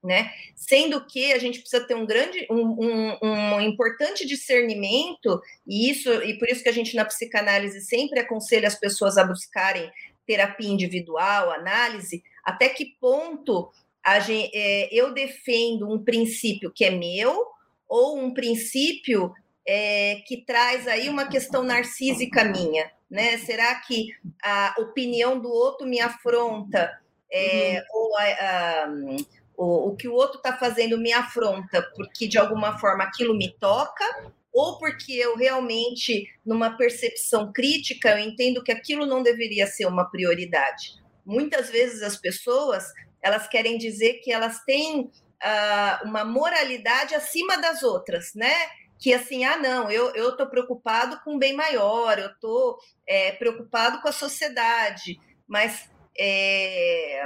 Né? 0.02 0.30
Sendo 0.54 1.04
que 1.06 1.32
a 1.32 1.38
gente 1.38 1.60
precisa 1.60 1.84
ter 1.84 1.94
um 1.94 2.06
grande, 2.06 2.46
um, 2.50 2.56
um, 2.60 3.18
um, 3.20 3.60
importante 3.60 4.26
discernimento, 4.26 5.40
e 5.66 5.90
isso, 5.90 6.10
e 6.22 6.38
por 6.38 6.48
isso 6.48 6.62
que 6.62 6.68
a 6.68 6.72
gente 6.72 6.94
na 6.94 7.04
psicanálise 7.04 7.80
sempre 7.80 8.20
aconselha 8.20 8.68
as 8.68 8.78
pessoas 8.78 9.18
a 9.18 9.24
buscarem 9.24 9.90
terapia 10.26 10.68
individual, 10.68 11.50
análise, 11.50 12.22
até 12.44 12.68
que 12.68 12.96
ponto 13.00 13.70
gente, 14.20 14.50
é, 14.54 14.88
eu 14.92 15.12
defendo 15.12 15.90
um 15.92 16.02
princípio 16.02 16.72
que 16.74 16.84
é 16.84 16.90
meu, 16.90 17.46
ou 17.88 18.18
um 18.18 18.32
princípio 18.32 19.32
é, 19.66 20.22
que 20.26 20.44
traz 20.44 20.86
aí 20.88 21.08
uma 21.08 21.28
questão 21.28 21.62
narcísica 21.62 22.44
minha, 22.44 22.90
né? 23.10 23.38
Será 23.38 23.74
que 23.76 24.08
a 24.42 24.74
opinião 24.78 25.38
do 25.38 25.48
outro 25.50 25.86
me 25.86 26.00
afronta? 26.00 26.90
É, 27.30 27.84
uhum. 27.92 28.00
Ou 28.00 28.18
a, 28.18 28.22
a, 28.22 28.88
o, 29.56 29.88
o 29.88 29.96
que 29.96 30.08
o 30.08 30.14
outro 30.14 30.38
está 30.38 30.56
fazendo 30.56 30.96
me 30.98 31.12
afronta 31.12 31.82
porque 31.94 32.26
de 32.26 32.38
alguma 32.38 32.78
forma 32.78 33.04
aquilo 33.04 33.36
me 33.36 33.52
toca, 33.58 34.04
ou 34.52 34.78
porque 34.78 35.12
eu 35.12 35.36
realmente, 35.36 36.26
numa 36.44 36.76
percepção 36.76 37.52
crítica, 37.52 38.10
eu 38.10 38.18
entendo 38.18 38.62
que 38.62 38.72
aquilo 38.72 39.04
não 39.04 39.22
deveria 39.22 39.66
ser 39.66 39.86
uma 39.86 40.10
prioridade. 40.10 40.94
Muitas 41.24 41.68
vezes 41.70 42.02
as 42.02 42.16
pessoas 42.16 42.84
elas 43.22 43.48
querem 43.48 43.78
dizer 43.78 44.20
que 44.22 44.32
elas 44.32 44.64
têm 44.64 45.00
uh, 45.02 46.04
uma 46.04 46.24
moralidade 46.24 47.14
acima 47.14 47.56
das 47.58 47.82
outras, 47.82 48.34
né? 48.34 48.54
que 48.98 49.14
assim, 49.14 49.44
ah, 49.44 49.56
não, 49.56 49.90
eu 49.90 50.30
estou 50.30 50.46
preocupado 50.46 51.20
com 51.22 51.36
o 51.36 51.38
bem 51.38 51.54
maior, 51.54 52.18
eu 52.18 52.30
estou 52.30 52.78
é, 53.06 53.32
preocupado 53.32 54.02
com 54.02 54.08
a 54.08 54.12
sociedade, 54.12 55.20
mas 55.46 55.88
é, 56.18 57.24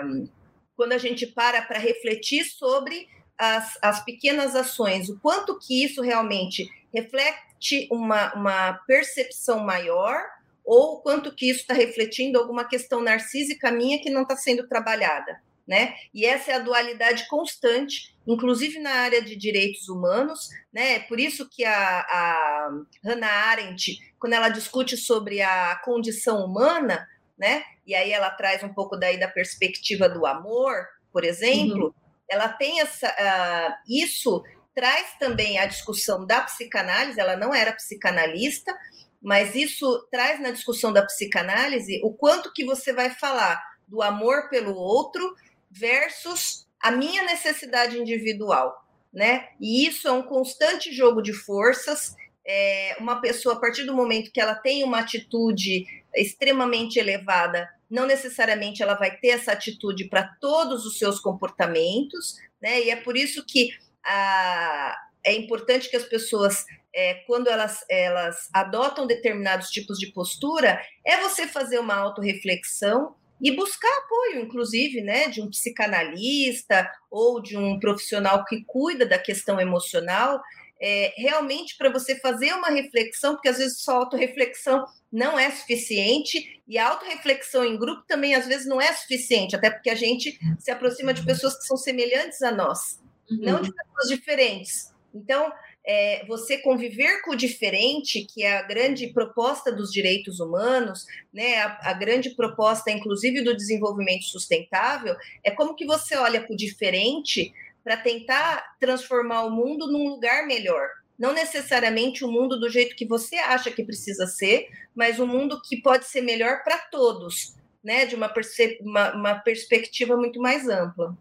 quando 0.76 0.92
a 0.92 0.98
gente 0.98 1.26
para 1.26 1.62
para 1.62 1.78
refletir 1.78 2.44
sobre 2.44 3.08
as, 3.38 3.78
as 3.80 4.04
pequenas 4.04 4.54
ações, 4.54 5.08
o 5.08 5.18
quanto 5.18 5.58
que 5.58 5.82
isso 5.82 6.02
realmente 6.02 6.68
reflete 6.92 7.88
uma, 7.90 8.34
uma 8.34 8.74
percepção 8.86 9.60
maior 9.60 10.22
ou 10.62 10.96
o 10.96 11.00
quanto 11.00 11.34
que 11.34 11.50
isso 11.50 11.60
está 11.60 11.74
refletindo 11.74 12.38
alguma 12.38 12.68
questão 12.68 13.00
narcísica 13.00 13.70
minha 13.70 14.00
que 14.00 14.10
não 14.10 14.22
está 14.22 14.36
sendo 14.36 14.68
trabalhada 14.68 15.40
né? 15.72 15.94
E 16.12 16.26
essa 16.26 16.52
é 16.52 16.56
a 16.56 16.58
dualidade 16.58 17.26
constante, 17.28 18.14
inclusive 18.26 18.78
na 18.78 18.90
área 18.90 19.22
de 19.22 19.34
direitos 19.34 19.88
humanos, 19.88 20.50
né? 20.70 20.98
Por 20.98 21.18
isso 21.18 21.48
que 21.50 21.64
a, 21.64 22.00
a 22.00 22.70
Hannah 23.02 23.32
Arendt, 23.48 23.98
quando 24.18 24.34
ela 24.34 24.50
discute 24.50 24.98
sobre 24.98 25.40
a 25.40 25.74
condição 25.82 26.44
humana, 26.44 27.08
né? 27.38 27.64
E 27.86 27.94
aí 27.94 28.12
ela 28.12 28.30
traz 28.32 28.62
um 28.62 28.68
pouco 28.68 28.98
daí 28.98 29.18
da 29.18 29.28
perspectiva 29.28 30.10
do 30.10 30.26
amor, 30.26 30.86
por 31.10 31.24
exemplo, 31.24 31.86
uhum. 31.86 31.94
ela 32.30 32.50
tem 32.50 32.80
essa 32.80 33.08
uh, 33.08 33.72
isso 33.88 34.42
traz 34.74 35.16
também 35.18 35.58
a 35.58 35.64
discussão 35.64 36.26
da 36.26 36.42
psicanálise, 36.42 37.18
ela 37.18 37.36
não 37.36 37.54
era 37.54 37.72
psicanalista, 37.72 38.76
mas 39.22 39.54
isso 39.54 40.06
traz 40.10 40.38
na 40.38 40.50
discussão 40.50 40.92
da 40.92 41.02
psicanálise 41.02 41.98
o 42.04 42.12
quanto 42.12 42.52
que 42.52 42.62
você 42.62 42.92
vai 42.92 43.08
falar 43.08 43.58
do 43.88 44.02
amor 44.02 44.48
pelo 44.50 44.74
outro 44.74 45.34
versus 45.72 46.66
a 46.80 46.90
minha 46.90 47.22
necessidade 47.22 47.98
individual, 47.98 48.84
né? 49.12 49.48
E 49.60 49.86
isso 49.86 50.06
é 50.06 50.12
um 50.12 50.22
constante 50.22 50.92
jogo 50.92 51.22
de 51.22 51.32
forças. 51.32 52.14
É, 52.44 52.96
uma 52.98 53.20
pessoa, 53.20 53.54
a 53.54 53.60
partir 53.60 53.84
do 53.84 53.94
momento 53.94 54.32
que 54.32 54.40
ela 54.40 54.54
tem 54.54 54.84
uma 54.84 54.98
atitude 54.98 55.86
extremamente 56.14 56.98
elevada, 56.98 57.68
não 57.88 58.06
necessariamente 58.06 58.82
ela 58.82 58.94
vai 58.94 59.16
ter 59.16 59.28
essa 59.28 59.52
atitude 59.52 60.08
para 60.08 60.24
todos 60.40 60.84
os 60.84 60.98
seus 60.98 61.20
comportamentos, 61.20 62.36
né? 62.60 62.82
E 62.82 62.90
é 62.90 62.96
por 62.96 63.16
isso 63.16 63.44
que 63.46 63.70
a, 64.04 64.96
é 65.24 65.34
importante 65.34 65.88
que 65.88 65.96
as 65.96 66.04
pessoas, 66.04 66.64
é, 66.94 67.14
quando 67.26 67.48
elas, 67.48 67.84
elas 67.88 68.48
adotam 68.52 69.06
determinados 69.06 69.70
tipos 69.70 69.98
de 69.98 70.08
postura, 70.08 70.82
é 71.06 71.18
você 71.18 71.46
fazer 71.46 71.78
uma 71.78 71.94
autorreflexão 71.94 73.14
e 73.40 73.50
buscar 73.56 73.90
apoio, 74.04 74.44
inclusive, 74.44 75.00
né, 75.00 75.28
de 75.28 75.40
um 75.40 75.50
psicanalista 75.50 76.88
ou 77.10 77.40
de 77.40 77.56
um 77.56 77.78
profissional 77.80 78.44
que 78.44 78.64
cuida 78.64 79.04
da 79.04 79.18
questão 79.18 79.60
emocional, 79.60 80.40
é, 80.80 81.14
realmente 81.16 81.76
para 81.76 81.90
você 81.90 82.18
fazer 82.18 82.52
uma 82.54 82.68
reflexão, 82.68 83.34
porque 83.34 83.48
às 83.48 83.58
vezes 83.58 83.82
só 83.82 83.98
autorreflexão 83.98 84.84
não 85.12 85.38
é 85.38 85.50
suficiente, 85.50 86.60
e 86.66 86.76
a 86.76 86.88
autorreflexão 86.88 87.64
em 87.64 87.78
grupo 87.78 88.02
também 88.08 88.34
às 88.34 88.46
vezes 88.46 88.66
não 88.66 88.80
é 88.80 88.92
suficiente, 88.92 89.54
até 89.54 89.70
porque 89.70 89.90
a 89.90 89.94
gente 89.94 90.38
se 90.58 90.70
aproxima 90.70 91.14
de 91.14 91.24
pessoas 91.24 91.56
que 91.56 91.66
são 91.66 91.76
semelhantes 91.76 92.42
a 92.42 92.50
nós, 92.50 93.00
uhum. 93.30 93.38
não 93.40 93.62
de 93.62 93.72
pessoas 93.72 94.08
diferentes. 94.08 94.92
Então, 95.14 95.52
é, 95.84 96.24
você 96.26 96.58
conviver 96.58 97.22
com 97.22 97.32
o 97.32 97.36
diferente, 97.36 98.24
que 98.24 98.44
é 98.44 98.58
a 98.58 98.62
grande 98.62 99.08
proposta 99.08 99.72
dos 99.72 99.90
direitos 99.90 100.38
humanos, 100.38 101.06
né, 101.32 101.56
a, 101.58 101.90
a, 101.90 101.92
grande 101.92 102.30
proposta, 102.30 102.90
inclusive, 102.90 103.42
do 103.42 103.56
desenvolvimento 103.56 104.24
sustentável, 104.24 105.16
é 105.42 105.50
como 105.50 105.74
que 105.74 105.84
você 105.84 106.16
olha 106.16 106.40
para 106.40 106.52
o 106.52 106.56
diferente 106.56 107.52
para 107.82 107.96
tentar 107.96 108.76
transformar 108.78 109.42
o 109.44 109.50
mundo 109.50 109.90
num 109.90 110.08
lugar 110.08 110.46
melhor. 110.46 110.88
Não 111.18 111.32
necessariamente 111.32 112.24
o 112.24 112.30
mundo 112.30 112.58
do 112.58 112.68
jeito 112.68 112.94
que 112.94 113.06
você 113.06 113.36
acha 113.36 113.70
que 113.70 113.84
precisa 113.84 114.26
ser, 114.26 114.68
mas 114.94 115.18
um 115.18 115.26
mundo 115.26 115.60
que 115.62 115.82
pode 115.82 116.06
ser 116.06 116.20
melhor 116.20 116.62
para 116.62 116.78
todos, 116.78 117.56
né, 117.82 118.06
de 118.06 118.14
uma, 118.14 118.32
uma, 118.80 119.14
uma 119.14 119.34
perspectiva 119.34 120.16
muito 120.16 120.40
mais 120.40 120.68
ampla. 120.68 121.16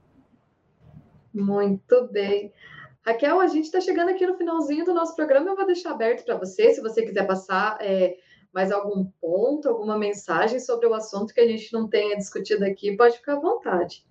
Muito 1.33 2.07
bem. 2.11 2.51
Raquel, 3.05 3.39
a 3.39 3.47
gente 3.47 3.65
está 3.65 3.81
chegando 3.81 4.09
aqui 4.09 4.25
no 4.25 4.37
finalzinho 4.37 4.85
do 4.85 4.93
nosso 4.93 5.15
programa. 5.15 5.49
Eu 5.49 5.55
vou 5.55 5.65
deixar 5.65 5.91
aberto 5.91 6.23
para 6.23 6.37
você, 6.37 6.73
se 6.73 6.81
você 6.81 7.03
quiser 7.03 7.25
passar 7.25 7.77
é, 7.81 8.15
mais 8.53 8.71
algum 8.71 9.05
ponto, 9.19 9.67
alguma 9.67 9.97
mensagem 9.97 10.59
sobre 10.59 10.87
o 10.87 10.93
assunto 10.93 11.33
que 11.33 11.41
a 11.41 11.47
gente 11.47 11.73
não 11.73 11.89
tenha 11.89 12.15
discutido 12.15 12.63
aqui, 12.65 12.95
pode 12.95 13.17
ficar 13.17 13.33
à 13.33 13.39
vontade. 13.39 14.05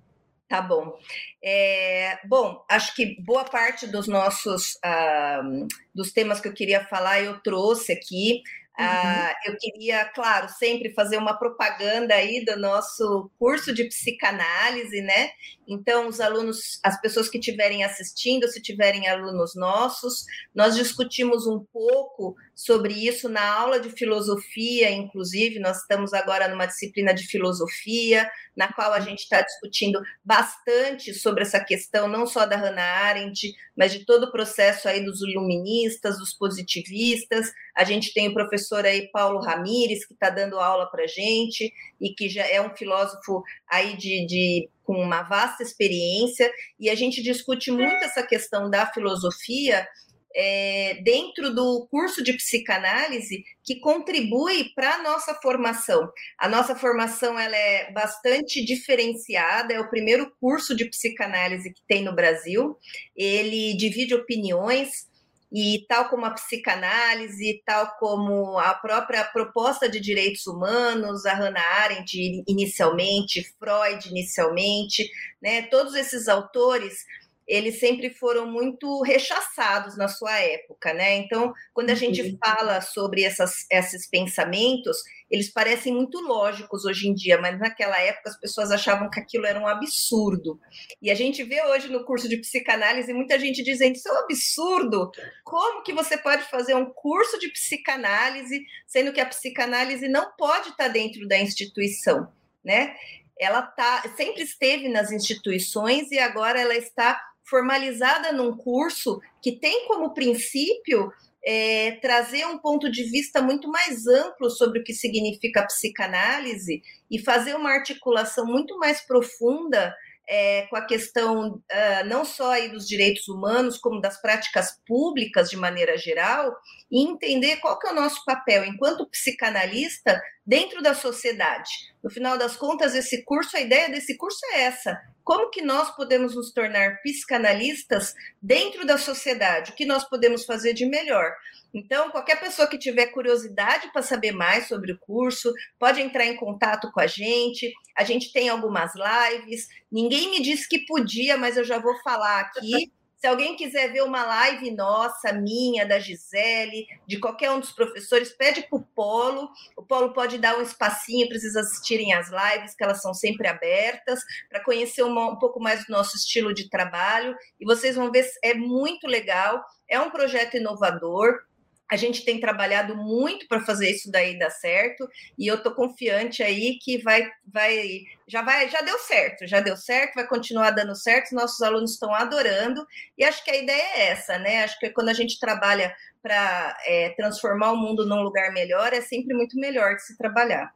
Tá 0.48 0.61
bom. 0.61 0.98
É, 1.40 2.18
bom, 2.26 2.64
acho 2.68 2.96
que 2.96 3.22
boa 3.22 3.44
parte 3.44 3.87
dos 3.87 4.09
nossos 4.09 4.74
uh, 4.85 5.68
dos 5.94 6.11
temas 6.12 6.40
que 6.40 6.48
eu 6.48 6.53
queria 6.53 6.85
falar 6.85 7.22
eu 7.22 7.40
trouxe 7.40 7.92
aqui. 7.92 8.42
Uhum. 8.80 8.86
Uh, 8.86 9.34
eu 9.46 9.56
queria, 9.58 10.06
claro, 10.06 10.48
sempre 10.48 10.94
fazer 10.94 11.18
uma 11.18 11.38
propaganda 11.38 12.14
aí 12.14 12.42
do 12.44 12.56
nosso 12.58 13.30
curso 13.38 13.74
de 13.74 13.84
psicanálise, 13.84 15.02
né? 15.02 15.30
Então, 15.68 16.08
os 16.08 16.18
alunos, 16.18 16.80
as 16.82 17.00
pessoas 17.00 17.28
que 17.28 17.38
estiverem 17.38 17.84
assistindo, 17.84 18.48
se 18.48 18.60
tiverem 18.60 19.06
alunos 19.06 19.54
nossos, 19.54 20.24
nós 20.54 20.74
discutimos 20.74 21.46
um 21.46 21.64
pouco 21.72 22.34
sobre 22.60 22.92
isso 22.92 23.26
na 23.26 23.54
aula 23.54 23.80
de 23.80 23.88
filosofia, 23.88 24.90
inclusive, 24.90 25.58
nós 25.58 25.78
estamos 25.78 26.12
agora 26.12 26.46
numa 26.46 26.66
disciplina 26.66 27.14
de 27.14 27.26
filosofia, 27.26 28.30
na 28.54 28.70
qual 28.70 28.92
a 28.92 29.00
gente 29.00 29.20
está 29.20 29.40
discutindo 29.40 29.98
bastante 30.22 31.14
sobre 31.14 31.42
essa 31.42 31.58
questão, 31.58 32.06
não 32.06 32.26
só 32.26 32.44
da 32.44 32.56
Hannah 32.56 32.82
Arendt, 32.82 33.50
mas 33.74 33.92
de 33.92 34.04
todo 34.04 34.24
o 34.24 34.30
processo 34.30 34.88
aí 34.88 35.02
dos 35.02 35.22
iluministas, 35.22 36.18
dos 36.18 36.34
positivistas. 36.34 37.50
A 37.74 37.82
gente 37.82 38.12
tem 38.12 38.28
o 38.28 38.34
professor 38.34 38.84
aí, 38.84 39.10
Paulo 39.10 39.40
Ramires, 39.40 40.04
que 40.04 40.12
está 40.12 40.28
dando 40.28 40.58
aula 40.58 40.84
para 40.90 41.06
gente, 41.06 41.72
e 41.98 42.10
que 42.10 42.28
já 42.28 42.46
é 42.46 42.60
um 42.60 42.76
filósofo 42.76 43.42
aí 43.70 43.96
de, 43.96 44.26
de 44.26 44.68
com 44.84 45.00
uma 45.00 45.22
vasta 45.22 45.62
experiência, 45.62 46.52
e 46.78 46.90
a 46.90 46.94
gente 46.94 47.22
discute 47.22 47.70
muito 47.70 48.04
essa 48.04 48.22
questão 48.22 48.68
da 48.68 48.84
filosofia 48.84 49.88
é, 50.34 51.00
dentro 51.02 51.54
do 51.54 51.86
curso 51.90 52.22
de 52.22 52.32
psicanálise 52.34 53.44
que 53.64 53.80
contribui 53.80 54.70
para 54.74 54.94
a 54.94 55.02
nossa 55.02 55.34
formação. 55.34 56.10
A 56.38 56.48
nossa 56.48 56.74
formação 56.74 57.38
ela 57.38 57.56
é 57.56 57.92
bastante 57.92 58.64
diferenciada, 58.64 59.74
é 59.74 59.80
o 59.80 59.90
primeiro 59.90 60.32
curso 60.40 60.74
de 60.74 60.84
psicanálise 60.84 61.72
que 61.72 61.82
tem 61.86 62.02
no 62.02 62.14
Brasil. 62.14 62.76
Ele 63.16 63.76
divide 63.76 64.14
opiniões, 64.14 65.10
e 65.52 65.84
tal 65.88 66.08
como 66.08 66.24
a 66.26 66.30
psicanálise, 66.30 67.60
tal 67.66 67.96
como 67.98 68.56
a 68.58 68.72
própria 68.74 69.24
proposta 69.24 69.88
de 69.88 69.98
direitos 69.98 70.46
humanos, 70.46 71.26
a 71.26 71.34
Hannah 71.34 71.82
Arendt 71.82 72.44
inicialmente, 72.46 73.42
Freud 73.58 74.08
inicialmente, 74.08 75.10
né, 75.42 75.62
todos 75.62 75.94
esses 75.94 76.28
autores 76.28 77.04
eles 77.50 77.80
sempre 77.80 78.10
foram 78.10 78.46
muito 78.46 79.02
rechaçados 79.02 79.96
na 79.96 80.06
sua 80.06 80.38
época, 80.38 80.94
né? 80.94 81.16
Então, 81.16 81.52
quando 81.74 81.90
a 81.90 81.96
gente 81.96 82.22
uhum. 82.22 82.38
fala 82.38 82.80
sobre 82.80 83.24
essas, 83.24 83.66
esses 83.68 84.08
pensamentos, 84.08 84.96
eles 85.28 85.52
parecem 85.52 85.92
muito 85.92 86.20
lógicos 86.20 86.84
hoje 86.84 87.08
em 87.08 87.14
dia, 87.14 87.40
mas 87.40 87.58
naquela 87.58 88.00
época 88.00 88.30
as 88.30 88.38
pessoas 88.38 88.70
achavam 88.70 89.10
que 89.10 89.18
aquilo 89.18 89.46
era 89.46 89.58
um 89.58 89.66
absurdo. 89.66 90.60
E 91.02 91.10
a 91.10 91.14
gente 91.16 91.42
vê 91.42 91.60
hoje 91.64 91.88
no 91.88 92.04
curso 92.04 92.28
de 92.28 92.36
psicanálise 92.36 93.12
muita 93.12 93.36
gente 93.36 93.64
dizendo: 93.64 93.96
Isso 93.96 94.08
é 94.08 94.12
um 94.12 94.18
absurdo! 94.18 95.10
Como 95.42 95.82
que 95.82 95.92
você 95.92 96.16
pode 96.16 96.44
fazer 96.44 96.76
um 96.76 96.86
curso 96.86 97.36
de 97.40 97.48
psicanálise, 97.48 98.64
sendo 98.86 99.12
que 99.12 99.20
a 99.20 99.26
psicanálise 99.26 100.06
não 100.06 100.30
pode 100.38 100.68
estar 100.68 100.86
dentro 100.86 101.26
da 101.26 101.36
instituição, 101.36 102.28
né? 102.64 102.94
Ela 103.36 103.62
tá, 103.62 104.02
sempre 104.16 104.42
esteve 104.42 104.88
nas 104.88 105.10
instituições 105.10 106.12
e 106.12 106.18
agora 106.18 106.60
ela 106.60 106.76
está 106.76 107.20
formalizada 107.50 108.32
num 108.32 108.56
curso 108.56 109.20
que 109.42 109.52
tem 109.52 109.86
como 109.88 110.14
princípio 110.14 111.12
é, 111.44 111.92
trazer 112.02 112.46
um 112.46 112.58
ponto 112.58 112.90
de 112.90 113.02
vista 113.04 113.42
muito 113.42 113.68
mais 113.68 114.06
amplo 114.06 114.48
sobre 114.48 114.78
o 114.78 114.84
que 114.84 114.94
significa 114.94 115.66
psicanálise 115.66 116.82
e 117.10 117.18
fazer 117.18 117.56
uma 117.56 117.72
articulação 117.72 118.46
muito 118.46 118.78
mais 118.78 119.00
profunda 119.06 119.94
é, 120.30 120.62
com 120.68 120.76
a 120.76 120.86
questão 120.86 121.54
uh, 121.56 122.06
não 122.06 122.24
só 122.24 122.52
aí 122.52 122.68
dos 122.68 122.86
direitos 122.86 123.26
humanos, 123.26 123.76
como 123.78 124.00
das 124.00 124.22
práticas 124.22 124.78
públicas 124.86 125.50
de 125.50 125.56
maneira 125.56 125.98
geral, 125.98 126.54
e 126.88 127.04
entender 127.04 127.56
qual 127.56 127.76
que 127.76 127.88
é 127.88 127.90
o 127.90 127.96
nosso 127.96 128.24
papel. 128.24 128.64
Enquanto 128.64 129.10
psicanalista 129.10 130.22
dentro 130.50 130.82
da 130.82 130.94
sociedade. 130.94 131.70
No 132.02 132.10
final 132.10 132.36
das 132.36 132.56
contas, 132.56 132.96
esse 132.96 133.24
curso, 133.24 133.56
a 133.56 133.60
ideia 133.60 133.88
desse 133.88 134.16
curso 134.16 134.40
é 134.52 134.62
essa: 134.62 135.00
como 135.22 135.48
que 135.48 135.62
nós 135.62 135.94
podemos 135.94 136.34
nos 136.34 136.52
tornar 136.52 137.00
psicanalistas 137.02 138.16
dentro 138.42 138.84
da 138.84 138.98
sociedade? 138.98 139.70
O 139.70 139.76
que 139.76 139.86
nós 139.86 140.02
podemos 140.08 140.44
fazer 140.44 140.74
de 140.74 140.86
melhor? 140.86 141.32
Então, 141.72 142.10
qualquer 142.10 142.40
pessoa 142.40 142.66
que 142.66 142.76
tiver 142.76 143.12
curiosidade 143.12 143.92
para 143.92 144.02
saber 144.02 144.32
mais 144.32 144.66
sobre 144.66 144.90
o 144.90 144.98
curso, 144.98 145.52
pode 145.78 146.00
entrar 146.00 146.26
em 146.26 146.34
contato 146.34 146.90
com 146.90 146.98
a 146.98 147.06
gente. 147.06 147.72
A 147.96 148.02
gente 148.02 148.32
tem 148.32 148.48
algumas 148.48 148.90
lives. 148.96 149.68
Ninguém 149.90 150.32
me 150.32 150.42
disse 150.42 150.68
que 150.68 150.84
podia, 150.84 151.36
mas 151.36 151.56
eu 151.56 151.62
já 151.62 151.78
vou 151.78 151.96
falar 152.02 152.40
aqui. 152.40 152.90
Se 153.20 153.26
alguém 153.26 153.54
quiser 153.54 153.92
ver 153.92 154.02
uma 154.02 154.24
live 154.24 154.70
nossa, 154.70 155.30
minha, 155.30 155.85
da 155.85 155.98
Gisele, 155.98 156.87
de 157.06 157.20
qualquer 157.20 157.50
um 157.50 157.61
dos 157.61 157.70
professores, 157.70 158.33
pede 158.33 158.62
para 158.62 158.78
o 158.78 158.83
Polo. 158.83 159.50
O 159.76 159.83
Polo 159.83 160.14
pode 160.14 160.38
dar 160.38 160.56
um 160.56 160.62
espacinho 160.62 161.28
para 161.28 161.38
vocês 161.38 161.54
assistirem 161.54 162.14
as 162.14 162.30
lives, 162.30 162.74
que 162.74 162.83
elas 162.83 163.02
são 163.02 163.12
sempre 163.12 163.46
abertas, 163.46 164.20
para 164.48 164.64
conhecer 164.64 165.02
uma, 165.02 165.33
um 165.33 165.38
pouco 165.38 165.61
mais 165.61 165.85
do 165.85 165.92
nosso 165.92 166.16
estilo 166.16 166.54
de 166.54 166.70
trabalho. 166.70 167.37
E 167.61 167.66
vocês 167.66 167.94
vão 167.94 168.11
ver, 168.11 168.26
é 168.42 168.54
muito 168.54 169.06
legal. 169.06 169.62
É 169.87 170.00
um 170.00 170.11
projeto 170.11 170.56
inovador. 170.56 171.42
A 171.90 171.96
gente 171.96 172.24
tem 172.24 172.40
trabalhado 172.40 172.96
muito 172.96 173.48
para 173.48 173.61
fazer 173.61 173.90
isso 173.90 174.11
daí 174.11 174.38
dar 174.38 174.50
certo 174.50 175.09
e 175.38 175.46
eu 175.46 175.57
estou 175.57 175.74
confiante 175.74 176.42
aí 176.42 176.79
que 176.81 176.98
vai, 176.98 177.29
vai, 177.46 178.03
já 178.26 178.42
vai, 178.42 178.68
já 178.68 178.81
deu 178.81 178.98
certo, 178.98 179.46
já 179.46 179.61
deu 179.61 179.76
certo, 179.76 180.14
vai 180.14 180.26
continuar 180.26 180.70
dando 180.70 180.94
certo. 180.94 181.35
Nossos 181.35 181.61
alunos 181.62 181.92
estão 181.92 182.14
adorando 182.14 182.87
e 183.18 183.24
acho 183.24 183.44
que 183.44 183.50
a 183.50 183.57
ideia 183.57 183.83
é 183.96 184.09
essa, 184.09 184.38
né? 184.38 184.62
Acho 184.62 184.79
que 184.79 184.90
quando 184.90 185.09
a 185.09 185.14
gente 185.14 185.38
trabalha 185.38 185.94
para 186.22 186.76
é, 186.87 187.11
transformar 187.11 187.72
o 187.72 187.76
mundo 187.76 188.07
num 188.07 188.22
lugar 188.22 188.53
melhor, 188.53 188.92
é 188.92 189.00
sempre 189.00 189.35
muito 189.35 189.59
melhor 189.59 189.96
de 189.96 190.05
se 190.05 190.16
trabalhar. 190.16 190.72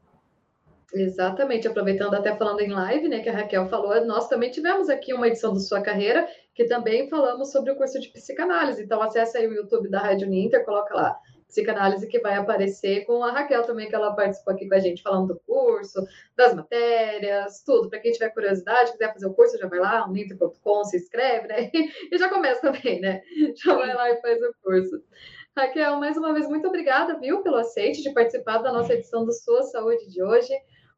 Exatamente, 0.96 1.66
aproveitando 1.66 2.14
até 2.14 2.37
falando 2.37 2.61
em 2.61 2.70
live, 2.70 3.09
né, 3.09 3.20
que 3.20 3.28
a 3.28 3.33
Raquel 3.33 3.68
falou, 3.68 4.04
nós 4.04 4.28
também 4.28 4.52
tivemos 4.52 4.88
aqui 4.88 5.12
uma 5.12 5.26
edição 5.26 5.52
do 5.52 5.59
Sua 5.59 5.83
Carreira, 5.83 6.28
que 6.54 6.66
também 6.66 7.09
falamos 7.09 7.50
sobre 7.50 7.72
o 7.72 7.76
curso 7.76 7.98
de 7.98 8.11
psicanálise. 8.11 8.85
Então, 8.85 9.02
acessa 9.02 9.38
aí 9.38 9.48
o 9.48 9.52
YouTube 9.52 9.90
da 9.90 9.98
Rádio 9.98 10.28
Ninter, 10.28 10.64
coloca 10.64 10.94
lá 10.94 11.18
psicanálise 11.48 12.07
que 12.09 12.20
vai 12.20 12.35
aparecer 12.35 13.04
com 13.07 13.22
a 13.24 13.33
Raquel 13.33 13.62
também, 13.62 13.88
que 13.88 13.94
ela 13.94 14.14
participou 14.14 14.54
aqui 14.54 14.68
com 14.68 14.74
a 14.74 14.78
gente 14.78 15.02
falando 15.02 15.35
do 15.35 15.40
curso, 15.46 16.04
das 16.37 16.54
matérias, 16.54 17.62
tudo. 17.64 17.88
Para 17.88 18.00
quem 18.00 18.12
tiver 18.12 18.30
curiosidade, 18.30 18.92
quiser 18.92 19.12
fazer 19.12 19.26
o 19.26 19.35
curso, 19.35 19.59
já 19.59 19.68
vai 19.68 19.80
lá, 19.80 20.07
uninter.com, 20.07 20.85
se 20.85 20.96
inscreve, 20.96 21.48
né? 21.48 21.70
E 22.12 22.18
já 22.18 22.28
começa 22.28 22.61
também, 22.61 23.00
né? 23.00 23.20
Já 23.57 23.74
vai 23.74 23.94
lá 23.94 24.11
e 24.11 24.20
faz 24.20 24.40
o 24.42 24.54
curso. 24.62 25.02
Raquel, 25.57 25.98
mais 26.00 26.16
uma 26.16 26.33
vez, 26.33 26.48
muito 26.48 26.66
obrigada, 26.66 27.18
viu, 27.18 27.42
pelo 27.42 27.57
aceite 27.57 28.02
de 28.02 28.12
participar 28.12 28.59
da 28.59 28.72
nossa 28.72 28.94
edição 28.94 29.24
do 29.24 29.33
Sua 29.33 29.62
Saúde 29.62 30.09
de 30.09 30.22
hoje. 30.22 30.52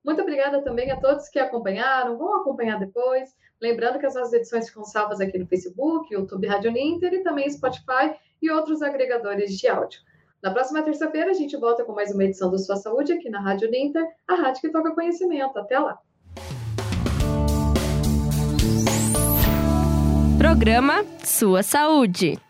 Muito 0.07 0.23
obrigada 0.23 0.62
também 0.62 0.92
a 0.92 1.01
todos 1.01 1.29
que 1.29 1.37
acompanharam, 1.37 2.16
vão 2.16 2.37
acompanhar 2.37 2.79
depois. 2.79 3.35
Lembrando 3.61 3.99
que 3.99 4.07
as 4.07 4.14
nossas 4.14 4.33
edições 4.35 4.69
ficam 4.69 4.85
salvas 4.85 5.21
aqui 5.21 5.37
no 5.37 5.49
Facebook, 5.49 6.14
YouTube 6.14 6.47
Rádio 6.47 6.71
Ninter 6.71 7.12
e 7.12 7.25
também 7.25 7.51
Spotify 7.51 8.14
e 8.40 8.49
outros 8.49 8.83
agregadores 8.83 9.59
de 9.59 9.66
áudio. 9.66 10.01
Na 10.40 10.53
próxima 10.53 10.83
terça-feira 10.83 11.31
a 11.31 11.35
gente 11.35 11.57
volta 11.57 11.85
com 11.85 11.92
mais 11.92 12.14
uma 12.14 12.23
edição 12.23 12.49
do 12.49 12.59
Sua 12.59 12.77
Saúde 12.77 13.14
aqui 13.14 13.29
na 13.29 13.40
Rádio 13.40 13.69
Ninter, 13.69 14.07
a 14.29 14.37
rádio 14.37 14.61
que 14.61 14.71
toca 14.71 14.95
conhecimento. 14.95 15.59
Até 15.59 15.77
lá! 15.77 15.99
Programa 20.38 21.05
Sua 21.25 21.64
Saúde. 21.64 22.46